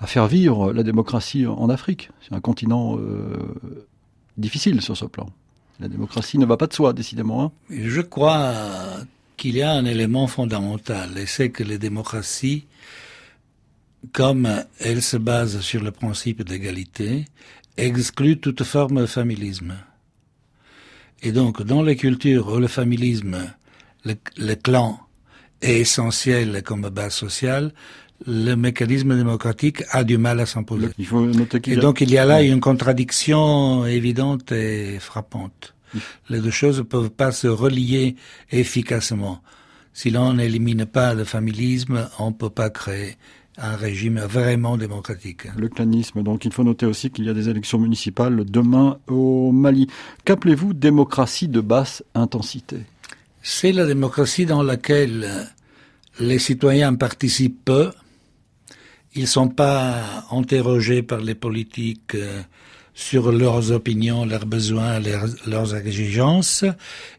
à 0.00 0.06
faire 0.08 0.26
vivre 0.26 0.72
la 0.72 0.82
démocratie 0.82 1.46
en 1.46 1.68
Afrique. 1.68 2.10
C'est 2.20 2.34
un 2.34 2.40
continent 2.40 2.98
euh, 2.98 3.36
difficile 4.36 4.80
sur 4.80 4.96
ce 4.96 5.04
plan. 5.04 5.28
La 5.78 5.86
démocratie 5.86 6.38
ne 6.38 6.46
va 6.46 6.56
pas 6.56 6.66
de 6.66 6.72
soi, 6.72 6.92
décidément. 6.92 7.44
Hein. 7.44 7.52
Je 7.70 8.00
crois 8.00 8.52
qu'il 9.36 9.56
y 9.56 9.62
a 9.62 9.72
un 9.72 9.84
élément 9.84 10.26
fondamental, 10.26 11.18
et 11.18 11.26
c'est 11.26 11.50
que 11.50 11.62
les 11.62 11.78
démocraties, 11.78 12.66
comme 14.12 14.64
elles 14.80 15.02
se 15.02 15.16
basent 15.16 15.60
sur 15.60 15.82
le 15.82 15.90
principe 15.90 16.42
d'égalité, 16.42 17.26
excluent 17.76 18.38
toute 18.38 18.64
forme 18.64 19.00
de 19.00 19.06
familisme. 19.06 19.74
Et 21.22 21.32
donc, 21.32 21.62
dans 21.62 21.82
les 21.82 21.96
cultures 21.96 22.48
où 22.48 22.58
le 22.58 22.68
familisme, 22.68 23.38
le, 24.04 24.54
clan, 24.54 25.00
est 25.62 25.80
essentiel 25.80 26.62
comme 26.62 26.82
base 26.82 27.14
sociale, 27.14 27.72
le 28.26 28.54
mécanisme 28.54 29.16
démocratique 29.16 29.82
a 29.90 30.04
du 30.04 30.18
mal 30.18 30.40
à 30.40 30.46
s'imposer. 30.46 30.88
Et 31.66 31.76
donc, 31.76 32.00
il 32.00 32.10
y 32.10 32.18
a 32.18 32.24
là 32.24 32.42
une 32.42 32.60
contradiction 32.60 33.84
évidente 33.86 34.52
et 34.52 34.98
frappante. 34.98 35.75
Les 36.28 36.40
deux 36.40 36.50
choses 36.50 36.78
ne 36.78 36.82
peuvent 36.82 37.10
pas 37.10 37.32
se 37.32 37.46
relier 37.46 38.16
efficacement. 38.50 39.42
Si 39.92 40.10
l'on 40.10 40.34
n'élimine 40.34 40.84
pas 40.86 41.14
le 41.14 41.24
familisme, 41.24 42.08
on 42.18 42.30
ne 42.30 42.34
peut 42.34 42.50
pas 42.50 42.70
créer 42.70 43.16
un 43.58 43.76
régime 43.76 44.20
vraiment 44.20 44.76
démocratique. 44.76 45.44
Le 45.56 45.68
clanisme, 45.68 46.22
donc 46.22 46.44
il 46.44 46.52
faut 46.52 46.64
noter 46.64 46.84
aussi 46.86 47.10
qu'il 47.10 47.24
y 47.24 47.30
a 47.30 47.34
des 47.34 47.48
élections 47.48 47.78
municipales 47.78 48.44
demain 48.44 48.98
au 49.06 49.52
Mali. 49.52 49.86
Qu'appelez-vous 50.24 50.74
démocratie 50.74 51.48
de 51.48 51.60
basse 51.60 52.04
intensité? 52.14 52.80
C'est 53.42 53.72
la 53.72 53.86
démocratie 53.86 54.44
dans 54.44 54.62
laquelle 54.62 55.48
les 56.20 56.38
citoyens 56.38 56.94
participent 56.94 57.64
peu, 57.64 57.90
ils 59.14 59.22
ne 59.22 59.26
sont 59.26 59.48
pas 59.48 60.26
interrogés 60.30 61.02
par 61.02 61.20
les 61.20 61.34
politiques 61.34 62.14
euh, 62.14 62.42
sur 62.96 63.30
leurs 63.30 63.72
opinions, 63.72 64.24
leurs 64.24 64.46
besoins, 64.46 65.00
leurs, 65.46 65.76
exigences, 65.76 66.64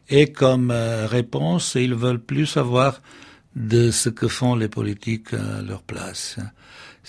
et 0.10 0.32
comme 0.34 0.72
euh, 0.72 1.06
réponse, 1.06 1.76
ils 1.76 1.94
veulent 1.94 2.20
plus 2.20 2.58
avoir 2.58 3.00
de 3.56 3.92
ce 3.92 4.10
que 4.10 4.28
font 4.28 4.56
les 4.56 4.70
politiques 4.70 5.36
à 5.36 5.62
leur 5.62 5.84
place. 5.84 6.40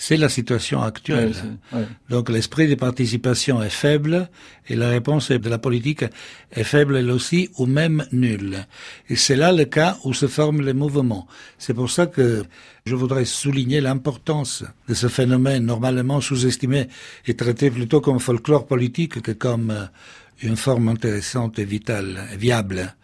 C'est 0.01 0.15
la 0.15 0.29
situation 0.29 0.81
actuelle. 0.81 1.33
Donc 2.09 2.29
l'esprit 2.29 2.69
de 2.69 2.75
participation 2.75 3.61
est 3.61 3.69
faible 3.69 4.29
et 4.69 4.77
la 4.77 4.87
réponse 4.87 5.29
de 5.29 5.49
la 5.49 5.57
politique 5.57 6.05
est 6.53 6.63
faible 6.63 6.95
elle 6.95 7.11
aussi 7.11 7.49
ou 7.57 7.65
même 7.65 8.05
nulle. 8.13 8.65
Et 9.09 9.17
c'est 9.17 9.35
là 9.35 9.51
le 9.51 9.65
cas 9.65 9.97
où 10.05 10.13
se 10.13 10.27
forment 10.27 10.61
les 10.61 10.71
mouvements. 10.71 11.27
C'est 11.57 11.73
pour 11.73 11.91
ça 11.91 12.07
que 12.07 12.45
je 12.85 12.95
voudrais 12.95 13.25
souligner 13.25 13.81
l'importance 13.81 14.63
de 14.87 14.93
ce 14.93 15.09
phénomène 15.09 15.65
normalement 15.65 16.21
sous-estimé 16.21 16.87
et 17.25 17.35
traité 17.35 17.69
plutôt 17.69 17.99
comme 17.99 18.21
folklore 18.21 18.67
politique 18.67 19.21
que 19.21 19.33
comme 19.33 19.69
euh, 19.69 19.83
une 20.41 20.55
forme 20.55 20.87
intéressante 20.87 21.59
et 21.59 21.65
vitale, 21.65 22.25
et 22.33 22.37
viable 22.37 22.95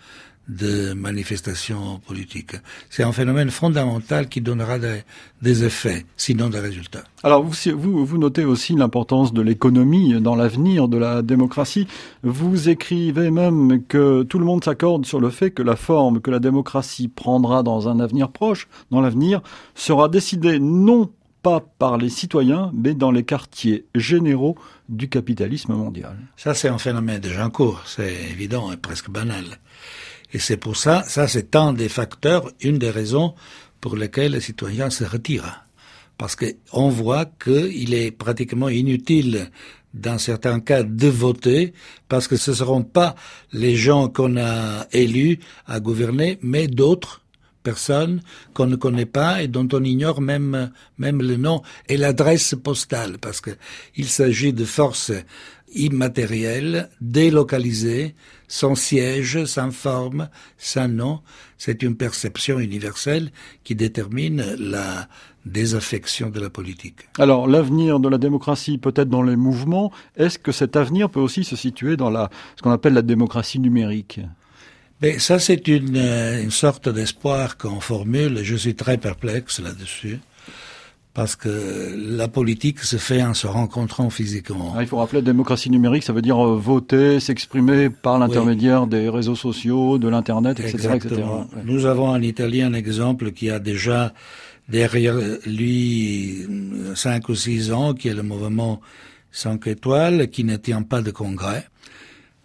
de 0.47 0.93
manifestations 0.93 1.99
politiques. 2.05 2.55
C'est 2.89 3.03
un 3.03 3.12
phénomène 3.12 3.49
fondamental 3.49 4.29
qui 4.29 4.41
donnera 4.41 4.77
des, 4.79 5.63
effets, 5.63 6.05
sinon 6.17 6.49
des 6.49 6.60
résultats. 6.60 7.03
Alors 7.23 7.43
vous, 7.43 7.53
vous, 7.75 8.05
vous 8.05 8.17
notez 8.17 8.45
aussi 8.45 8.75
l'importance 8.75 9.34
de 9.34 9.41
l'économie 9.41 10.21
dans 10.21 10.36
l'avenir 10.36 10.88
de 10.88 10.97
la 10.97 11.21
démocratie. 11.21 11.88
Vous 12.23 12.69
écrivez 12.69 13.31
même 13.31 13.84
que 13.88 14.23
tout 14.23 14.39
le 14.39 14.45
monde 14.45 14.63
s'accorde 14.63 15.05
sur 15.05 15.19
le 15.19 15.29
fait 15.29 15.51
que 15.51 15.63
la 15.63 15.75
forme 15.75 16.21
que 16.21 16.31
la 16.31 16.39
démocratie 16.39 17.08
prendra 17.08 17.63
dans 17.63 17.88
un 17.88 17.99
avenir 17.99 18.31
proche, 18.31 18.67
dans 18.91 19.01
l'avenir, 19.01 19.41
sera 19.73 20.10
décidée 20.10 20.60
non 20.60 21.10
pas 21.41 21.62
par 21.77 21.97
les 21.97 22.10
citoyens, 22.10 22.71
mais 22.73 22.95
dans 22.95 23.12
les 23.12 23.23
quartiers 23.23 23.86
généraux 23.93 24.55
du 24.89 25.10
capitalisme 25.10 25.73
mondial. 25.73 26.17
Ça, 26.38 26.55
c'est 26.55 26.69
un 26.69 26.79
phénomène 26.79 27.19
déjà 27.19 27.45
en 27.45 27.51
cours, 27.51 27.84
c'est 27.86 28.15
évident 28.31 28.71
et 28.71 28.77
presque 28.77 29.12
banal. 29.12 29.45
Et 30.34 30.40
c'est 30.40 30.58
pour 30.58 30.78
ça, 30.78 31.04
ça 31.08 31.28
c'est 31.28 31.56
un 31.56 31.74
des 31.74 31.90
facteurs, 31.90 32.52
une 32.62 32.78
des 32.78 32.90
raisons 32.90 33.36
pour 33.82 33.96
lesquelles 33.96 34.34
les 34.34 34.42
citoyens 34.42 34.90
se 34.90 35.04
retirent. 35.04 35.62
Parce 36.18 36.36
qu'on 36.36 36.90
voit 36.90 37.26
qu'il 37.26 37.94
est 37.94 38.12
pratiquement 38.12 38.70
inutile 38.70 39.52
dans 39.94 40.18
certains 40.18 40.60
cas 40.60 40.84
de 40.84 41.08
voter 41.08 41.74
parce 42.10 42.28
que 42.28 42.36
ce 42.36 42.52
ne 42.52 42.56
seront 42.56 42.84
pas 42.84 43.16
les 43.54 43.76
gens 43.76 44.10
qu'on 44.10 44.38
a 44.38 44.88
élus 44.92 45.40
à 45.68 45.80
gouverner, 45.80 46.38
mais 46.42 46.68
d'autres 46.68 47.22
personnes 47.65 48.21
qu'on 48.54 48.67
ne 48.67 48.78
connaît 48.78 49.12
pas 49.19 49.43
et 49.43 49.49
dont 49.49 49.67
on 49.73 49.84
ignore 49.84 50.21
même, 50.21 50.71
même 50.97 51.21
le 51.21 51.36
nom 51.36 51.62
et 51.89 51.97
l'adresse 51.97 52.56
postale 52.63 53.17
parce 53.19 53.41
que 53.41 53.51
il 53.97 54.08
s'agit 54.08 54.54
de 54.54 54.63
forces 54.63 55.12
immatérielles, 55.73 56.89
délocalisées, 57.01 58.15
sans 58.47 58.75
siège, 58.75 59.43
sans 59.45 59.71
forme, 59.71 60.30
sans 60.58 60.88
nom. 60.88 61.19
C'est 61.58 61.84
une 61.84 61.97
perception 61.97 62.60
universelle 62.60 63.32
qui 63.63 63.75
détermine 63.75 64.56
la 64.58 65.08
désaffection 65.45 66.30
de 66.30 66.39
la 66.39 66.49
politique. 66.49 67.01
Alors, 67.19 67.47
l'avenir 67.47 67.99
de 67.99 68.10
la 68.10 68.17
démocratie 68.17 68.78
peut-être 68.78 69.10
dans 69.10 69.23
les 69.23 69.36
mouvements. 69.36 69.91
Est-ce 70.15 70.39
que 70.39 70.51
cet 70.51 70.75
avenir 70.75 71.10
peut 71.10 71.19
aussi 71.19 71.43
se 71.43 71.56
situer 71.56 71.97
dans 71.97 72.10
la, 72.10 72.30
ce 72.56 72.62
qu'on 72.62 72.71
appelle 72.71 72.93
la 72.93 73.01
démocratie 73.01 73.60
numérique? 73.60 74.21
Mais 75.06 75.20
ça, 75.20 75.38
c'est 75.38 75.68
une, 75.68 75.98
une 75.98 76.52
sorte 76.52 76.89
d'espoir 76.89 77.58
qu'on 77.58 77.80
formule. 77.80 78.39
Je 78.41 78.56
suis 78.56 78.74
très 78.74 78.98
perplexe 78.98 79.60
là-dessus 79.60 80.20
parce 81.13 81.36
que 81.36 81.96
la 81.96 82.28
politique 82.28 82.80
se 82.80 82.98
fait 82.98 83.22
en 83.24 83.34
se 83.34 83.48
rencontrant 83.48 84.10
physiquement. 84.10 84.74
Ah, 84.76 84.82
il 84.82 84.88
faut 84.88 84.98
rappeler 84.98 85.22
démocratie 85.22 85.70
numérique, 85.70 86.04
ça 86.04 86.12
veut 86.12 86.22
dire 86.22 86.46
euh, 86.46 86.58
voter, 86.58 87.22
s'exprimer 87.22 87.89
par 87.89 88.18
l'intermédiaire 88.20 88.86
des 88.88 89.08
réseaux 89.08 89.36
sociaux, 89.36 89.98
de 89.98 90.10
l'internet, 90.10 90.60
etc., 90.60 90.96
etc. 90.96 91.22
Nous 91.63 91.86
avons 91.86 92.10
en 92.10 92.22
Italie 92.22 92.63
un 92.63 92.74
exemple 92.74 93.32
qui 93.32 93.50
a 93.50 93.60
déjà 93.60 94.12
derrière 94.68 95.15
lui 95.46 96.46
cinq 96.96 97.30
ou 97.30 97.36
six 97.36 97.72
ans, 97.72 97.94
qui 97.94 98.08
est 98.10 98.13
le 98.13 98.24
mouvement 98.24 98.82
Cinq 99.36 99.68
étoiles, 99.68 100.30
qui 100.30 100.46
ne 100.46 100.56
tient 100.56 100.82
pas 100.82 101.02
de 101.02 101.12
congrès, 101.12 101.68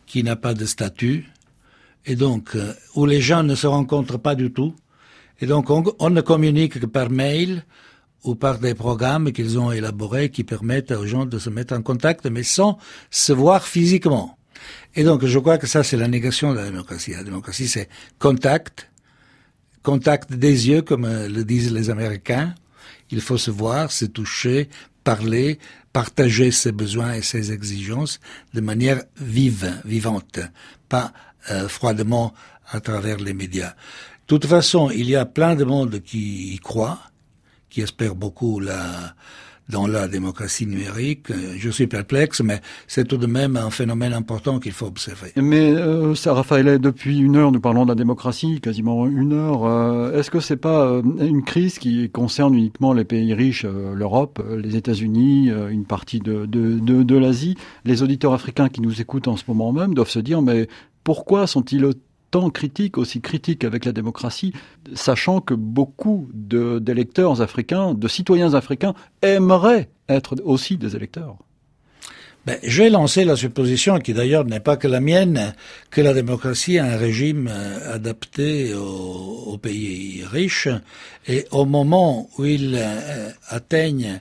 qui 0.06 0.24
n'a 0.24 0.34
pas 0.34 0.54
de 0.54 0.66
statut, 0.66 1.30
et 2.06 2.16
donc 2.16 2.54
euh, 2.54 2.72
où 2.94 3.06
les 3.06 3.20
gens 3.20 3.42
ne 3.42 3.54
se 3.54 3.66
rencontrent 3.66 4.18
pas 4.18 4.34
du 4.34 4.52
tout, 4.52 4.74
et 5.40 5.46
donc 5.46 5.70
on, 5.70 5.84
on 5.98 6.10
ne 6.10 6.20
communique 6.20 6.80
que 6.80 6.86
par 6.86 7.10
mail, 7.10 7.64
ou 8.24 8.34
par 8.34 8.58
des 8.58 8.74
programmes 8.74 9.32
qu'ils 9.32 9.58
ont 9.58 9.72
élaborés 9.72 10.30
qui 10.30 10.44
permettent 10.44 10.90
aux 10.90 11.06
gens 11.06 11.26
de 11.26 11.38
se 11.38 11.50
mettre 11.50 11.74
en 11.74 11.82
contact, 11.82 12.26
mais 12.26 12.42
sans 12.42 12.78
se 13.10 13.32
voir 13.32 13.66
physiquement. 13.66 14.38
Et 14.94 15.04
donc, 15.04 15.24
je 15.24 15.38
crois 15.38 15.58
que 15.58 15.66
ça, 15.66 15.82
c'est 15.82 15.96
la 15.96 16.08
négation 16.08 16.52
de 16.52 16.58
la 16.58 16.64
démocratie. 16.64 17.12
La 17.12 17.24
démocratie, 17.24 17.68
c'est 17.68 17.88
contact, 18.18 18.90
contact 19.82 20.32
des 20.32 20.68
yeux, 20.68 20.82
comme 20.82 21.04
euh, 21.04 21.28
le 21.28 21.44
disent 21.44 21.72
les 21.72 21.88
Américains. 21.88 22.54
Il 23.10 23.20
faut 23.20 23.38
se 23.38 23.50
voir, 23.50 23.90
se 23.90 24.04
toucher, 24.04 24.68
parler, 25.02 25.58
partager 25.92 26.50
ses 26.50 26.72
besoins 26.72 27.14
et 27.14 27.22
ses 27.22 27.52
exigences 27.52 28.20
de 28.52 28.60
manière 28.60 29.02
vive, 29.16 29.80
vivante, 29.84 30.40
pas 30.88 31.12
euh, 31.50 31.68
froidement 31.68 32.32
à 32.70 32.80
travers 32.80 33.18
les 33.18 33.34
médias. 33.34 33.70
De 33.70 34.36
toute 34.36 34.46
façon, 34.46 34.90
il 34.90 35.08
y 35.08 35.16
a 35.16 35.26
plein 35.26 35.56
de 35.56 35.64
monde 35.64 36.00
qui 36.00 36.54
y 36.54 36.58
croit, 36.58 36.98
qui 37.68 37.80
espère 37.80 38.14
beaucoup 38.14 38.60
dans 39.68 39.86
la 39.86 40.08
démocratie 40.08 40.66
numérique. 40.66 41.28
Je 41.56 41.70
suis 41.70 41.86
perplexe, 41.86 42.40
mais 42.40 42.60
c'est 42.86 43.06
tout 43.06 43.16
de 43.16 43.26
même 43.26 43.56
un 43.56 43.70
phénomène 43.70 44.12
important 44.12 44.58
qu'il 44.58 44.72
faut 44.72 44.86
observer. 44.86 45.32
Mais 45.36 45.72
euh, 45.72 46.14
ça, 46.14 46.32
Raphaël, 46.34 46.78
depuis 46.80 47.18
une 47.18 47.36
heure, 47.36 47.52
nous 47.52 47.60
parlons 47.60 47.84
de 47.84 47.88
la 47.90 47.94
démocratie, 47.94 48.60
quasiment 48.60 49.06
une 49.06 49.32
heure. 49.32 49.64
Euh, 49.64 50.18
est-ce 50.18 50.30
que 50.30 50.40
c'est 50.40 50.56
pas 50.56 50.86
euh, 50.86 51.02
une 51.20 51.44
crise 51.44 51.78
qui 51.78 52.10
concerne 52.10 52.54
uniquement 52.54 52.92
les 52.92 53.04
pays 53.04 53.32
riches, 53.34 53.64
euh, 53.64 53.94
l'Europe, 53.94 54.42
les 54.56 54.76
États-Unis, 54.76 55.50
une 55.70 55.84
partie 55.84 56.18
de, 56.18 56.46
de, 56.46 56.78
de, 56.78 57.02
de 57.02 57.16
l'Asie? 57.16 57.56
Les 57.84 58.02
auditeurs 58.02 58.32
africains 58.32 58.68
qui 58.68 58.80
nous 58.80 59.00
écoutent 59.00 59.28
en 59.28 59.36
ce 59.36 59.44
moment 59.48 59.72
même 59.72 59.94
doivent 59.94 60.10
se 60.10 60.20
dire, 60.20 60.42
mais 60.42 60.68
pourquoi 61.04 61.46
sont-ils 61.46 61.90
tant 62.30 62.50
critique, 62.50 62.96
aussi 62.96 63.20
critique 63.20 63.64
avec 63.64 63.84
la 63.84 63.92
démocratie, 63.92 64.52
sachant 64.94 65.40
que 65.40 65.54
beaucoup 65.54 66.28
d'électeurs 66.32 67.42
africains, 67.42 67.94
de 67.94 68.08
citoyens 68.08 68.54
africains, 68.54 68.94
aimeraient 69.22 69.90
être 70.08 70.36
aussi 70.44 70.76
des 70.76 70.96
électeurs? 70.96 71.36
Ben, 72.46 72.58
je 72.62 72.84
vais 72.84 72.90
lancer 72.90 73.24
la 73.24 73.36
supposition, 73.36 73.98
qui 73.98 74.14
d'ailleurs 74.14 74.46
n'est 74.46 74.60
pas 74.60 74.78
que 74.78 74.88
la 74.88 75.00
mienne, 75.00 75.52
que 75.90 76.00
la 76.00 76.14
démocratie 76.14 76.76
est 76.76 76.78
un 76.78 76.96
régime 76.96 77.50
euh, 77.50 77.94
adapté 77.94 78.72
aux, 78.72 79.58
pays 79.58 80.24
riches, 80.24 80.68
et 81.28 81.44
au 81.50 81.66
moment 81.66 82.30
où 82.38 82.46
ils 82.46 82.76
euh, 82.78 83.30
atteignent 83.48 84.20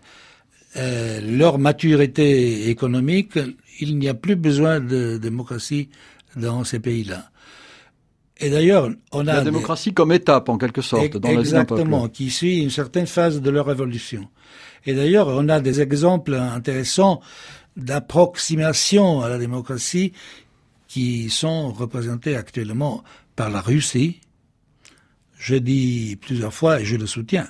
euh, 0.76 1.22
leur 1.22 1.60
maturité 1.60 2.70
économique, 2.70 3.40
il 3.80 3.98
n'y 3.98 4.10
a 4.10 4.14
plus 4.14 4.36
besoin 4.36 4.82
de 4.82 5.18
démocratie 5.18 5.88
dans 6.36 6.64
ces 6.64 6.80
pays-là. 6.80 7.30
Et 8.42 8.50
d'ailleurs, 8.50 8.90
on 9.12 9.28
a 9.28 9.36
la 9.36 9.44
démocratie 9.44 9.94
comme 9.94 10.14
étape 10.14 10.48
en 10.48 10.58
quelque 10.58 10.82
sorte 10.82 11.18
dans 11.18 11.30
exactement, 11.30 12.08
qui 12.08 12.30
suit 12.30 12.62
une 12.62 12.70
certaine 12.70 13.08
phase 13.08 13.42
de 13.42 13.50
leur 13.50 13.70
évolution. 13.70 14.30
Et 14.86 14.94
d'ailleurs, 14.94 15.28
on 15.28 15.50
a 15.50 15.60
des 15.60 15.82
exemples 15.82 16.36
intéressants 16.36 17.20
d'approximation 17.76 19.22
à 19.22 19.30
la 19.30 19.38
démocratie 19.38 20.14
qui 20.88 21.30
sont 21.30 21.72
représentés 21.72 22.36
actuellement 22.36 23.04
par 23.36 23.50
la 23.50 23.62
Russie. 23.62 24.22
Je 25.38 25.56
dis 25.56 26.18
plusieurs 26.20 26.54
fois, 26.54 26.80
et 26.80 26.86
je 26.86 26.96
le 26.96 27.08
soutiens, 27.08 27.48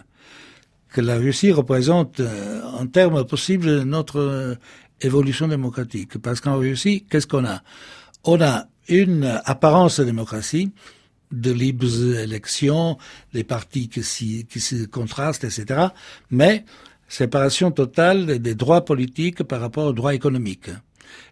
que 0.92 1.02
la 1.02 1.16
Russie 1.18 1.52
représente 1.52 2.20
euh, 2.20 2.62
en 2.64 2.88
termes 2.88 3.26
possibles 3.26 3.84
notre 3.84 4.20
euh, 4.20 4.56
évolution 5.02 5.48
démocratique. 5.48 6.18
Parce 6.18 6.42
qu'en 6.42 6.58
Russie, 6.58 7.06
qu'est-ce 7.10 7.28
qu'on 7.28 7.46
a? 7.46 7.62
On 8.24 8.42
a 8.42 8.68
une 8.88 9.42
apparence 9.46 10.00
de 10.00 10.06
démocratie, 10.06 10.72
de 11.32 11.52
libres 11.52 12.18
élections, 12.18 12.98
des 13.34 13.44
partis 13.44 13.88
qui, 13.88 14.46
qui 14.46 14.60
se 14.60 14.86
contrastent, 14.86 15.44
etc. 15.44 15.88
Mais 16.32 16.66
séparation 17.08 17.72
totale 17.72 18.40
des 18.40 18.56
droits 18.56 18.86
politiques 18.86 19.44
par 19.44 19.62
rapport 19.62 19.86
aux 19.86 19.94
droits 19.94 20.14
économiques. 20.14 20.72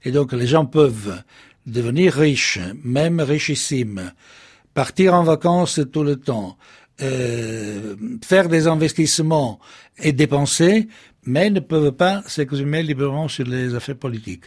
Et 0.03 0.11
donc 0.11 0.33
les 0.33 0.47
gens 0.47 0.65
peuvent 0.65 1.21
devenir 1.65 2.13
riches, 2.13 2.59
même 2.83 3.19
richissimes, 3.19 4.11
partir 4.73 5.13
en 5.13 5.23
vacances 5.23 5.79
tout 5.91 6.03
le 6.03 6.15
temps, 6.15 6.57
euh, 7.01 7.95
faire 8.23 8.49
des 8.49 8.67
investissements 8.67 9.59
et 9.99 10.13
dépenser, 10.13 10.87
mais 11.25 11.49
ne 11.49 11.59
peuvent 11.59 11.91
pas 11.91 12.23
s'exprimer 12.25 12.81
librement 12.81 13.27
sur 13.27 13.45
les 13.45 13.75
affaires 13.75 13.97
politiques. 13.97 14.45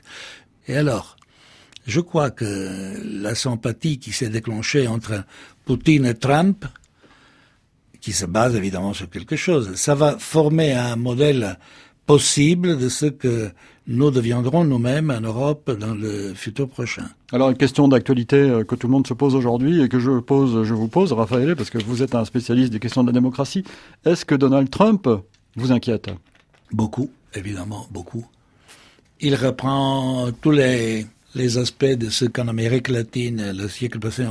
Et 0.66 0.76
alors, 0.76 1.16
je 1.90 2.00
crois 2.00 2.30
que 2.30 2.94
la 3.04 3.34
sympathie 3.34 3.98
qui 3.98 4.12
s'est 4.12 4.28
déclenchée 4.28 4.86
entre 4.86 5.24
Poutine 5.64 6.06
et 6.06 6.14
Trump, 6.14 6.64
qui 8.00 8.12
se 8.12 8.24
base 8.24 8.56
évidemment 8.56 8.94
sur 8.94 9.10
quelque 9.10 9.36
chose, 9.36 9.74
ça 9.74 9.94
va 9.94 10.18
former 10.18 10.72
un 10.72 10.96
modèle 10.96 11.58
possible 12.06 12.78
de 12.78 12.88
ce 12.88 13.06
que 13.06 13.50
nous 13.86 14.10
deviendrons 14.10 14.64
nous-mêmes 14.64 15.10
en 15.10 15.20
Europe 15.20 15.70
dans 15.70 15.94
le 15.94 16.32
futur 16.34 16.68
prochain. 16.68 17.08
Alors 17.32 17.50
une 17.50 17.56
question 17.56 17.88
d'actualité 17.88 18.36
euh, 18.36 18.64
que 18.64 18.74
tout 18.74 18.86
le 18.86 18.92
monde 18.92 19.06
se 19.06 19.14
pose 19.14 19.34
aujourd'hui 19.34 19.82
et 19.82 19.88
que 19.88 19.98
je 19.98 20.18
pose, 20.20 20.64
je 20.64 20.74
vous 20.74 20.88
pose, 20.88 21.12
Raphaël, 21.12 21.56
parce 21.56 21.70
que 21.70 21.78
vous 21.78 22.02
êtes 22.02 22.14
un 22.14 22.24
spécialiste 22.24 22.72
des 22.72 22.78
questions 22.78 23.02
de 23.02 23.08
la 23.08 23.12
démocratie. 23.12 23.64
Est-ce 24.04 24.24
que 24.24 24.34
Donald 24.34 24.70
Trump 24.70 25.08
vous 25.56 25.72
inquiète? 25.72 26.08
Beaucoup, 26.72 27.10
évidemment, 27.34 27.86
beaucoup. 27.90 28.24
Il 29.20 29.34
reprend 29.34 30.30
tous 30.40 30.52
les, 30.52 31.06
les 31.34 31.58
aspects 31.58 31.84
de 31.84 32.10
ce 32.10 32.24
qu'en 32.24 32.48
Amérique 32.48 32.88
latine, 32.88 33.52
le 33.52 33.68
siècle 33.68 33.98
passé, 33.98 34.24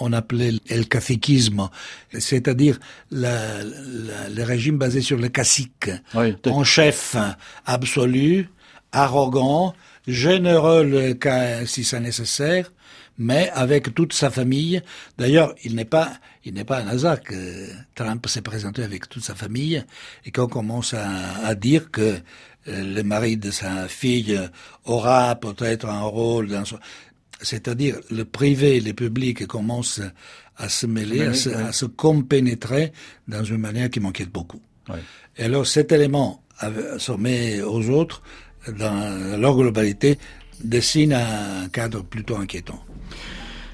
on 0.00 0.12
appelait 0.12 0.52
le 0.70 0.84
caciquisme, 0.84 1.68
c'est-à-dire 2.18 2.78
le 3.10 4.42
régime 4.42 4.78
basé 4.78 5.02
sur 5.02 5.18
le 5.18 5.28
cacique, 5.28 5.90
en 6.14 6.64
chef 6.64 7.16
absolu, 7.66 8.48
arrogant, 8.92 9.74
généreux 10.06 10.84
le 10.84 11.12
cas 11.14 11.66
si 11.66 11.84
c'est 11.84 12.00
nécessaire, 12.00 12.72
mais 13.20 13.50
avec 13.50 13.94
toute 13.94 14.14
sa 14.14 14.30
famille. 14.30 14.82
D'ailleurs, 15.18 15.54
il 15.62 15.76
n'est 15.76 15.84
pas, 15.84 16.10
il 16.42 16.54
n'est 16.54 16.64
pas 16.64 16.78
un 16.78 16.88
hasard 16.88 17.20
que 17.20 17.68
Trump 17.94 18.26
s'est 18.26 18.40
présenté 18.40 18.82
avec 18.82 19.10
toute 19.10 19.22
sa 19.22 19.34
famille 19.34 19.84
et 20.24 20.32
qu'on 20.32 20.46
commence 20.46 20.94
à, 20.94 21.54
dire 21.54 21.90
que 21.90 22.00
euh, 22.00 22.16
le 22.66 23.02
mari 23.02 23.36
de 23.36 23.50
sa 23.50 23.88
fille 23.88 24.40
aura 24.86 25.36
peut-être 25.36 25.86
un 25.86 26.00
rôle 26.00 26.48
dans 26.48 26.64
son... 26.64 26.78
C'est-à-dire 27.42 28.00
le 28.10 28.24
privé 28.24 28.78
et 28.78 28.80
le 28.80 28.94
public 28.94 29.46
commencent 29.46 30.00
à 30.56 30.70
se 30.70 30.86
mêler, 30.86 31.20
à, 31.26 31.72
se, 31.72 31.84
compénétrer 31.84 32.92
dans 33.28 33.44
une 33.44 33.58
manière 33.58 33.90
qui 33.90 34.00
m'inquiète 34.00 34.30
beaucoup. 34.30 34.60
Et 35.36 35.44
alors 35.44 35.66
cet 35.66 35.92
élément, 35.92 36.42
met 37.18 37.60
aux 37.60 37.88
autres, 37.90 38.22
dans 38.68 39.38
leur 39.38 39.56
globalité, 39.56 40.18
dessine 40.64 41.12
un 41.12 41.68
cadre 41.68 42.02
plutôt 42.02 42.36
inquiétant. 42.36 42.80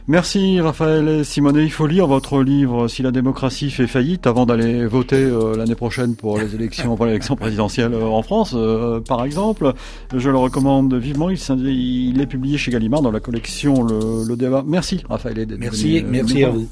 Merci 0.09 0.61
Raphaël 0.61 1.25
Simonet. 1.25 1.65
Il 1.65 1.73
faut 1.73 1.89
lire 1.89 2.07
votre 2.07 2.41
livre 2.41 2.87
Si 2.87 3.03
la 3.03 3.11
démocratie 3.11 3.73
fait 3.73 3.89
faillite 3.89 4.29
avant 4.29 4.47
d'aller 4.47 4.87
voter 4.87 5.17
euh, 5.17 5.57
l'année 5.57 5.75
prochaine 5.75 6.15
pour 6.15 6.39
les 6.39 6.55
élections, 6.55 6.95
pour 6.95 7.07
l'élection 7.07 7.35
présidentielle 7.35 7.93
euh, 7.93 8.05
en 8.05 8.23
France, 8.23 8.55
euh, 8.55 9.01
par 9.01 9.25
exemple. 9.25 9.73
Je 10.15 10.31
le 10.31 10.39
recommande 10.39 10.95
vivement. 10.95 11.29
Il, 11.29 12.21
est 12.21 12.27
publié 12.27 12.57
chez 12.57 12.71
Gallimard 12.71 13.03
dans 13.03 13.11
la 13.11 13.19
collection 13.19 13.83
Le, 13.83 14.25
le 14.29 14.37
Débat. 14.37 14.63
Merci 14.65 15.03
Raphaël. 15.09 15.45
Merci, 15.59 16.05
merci 16.07 16.45
à 16.45 16.51
vous. 16.51 16.69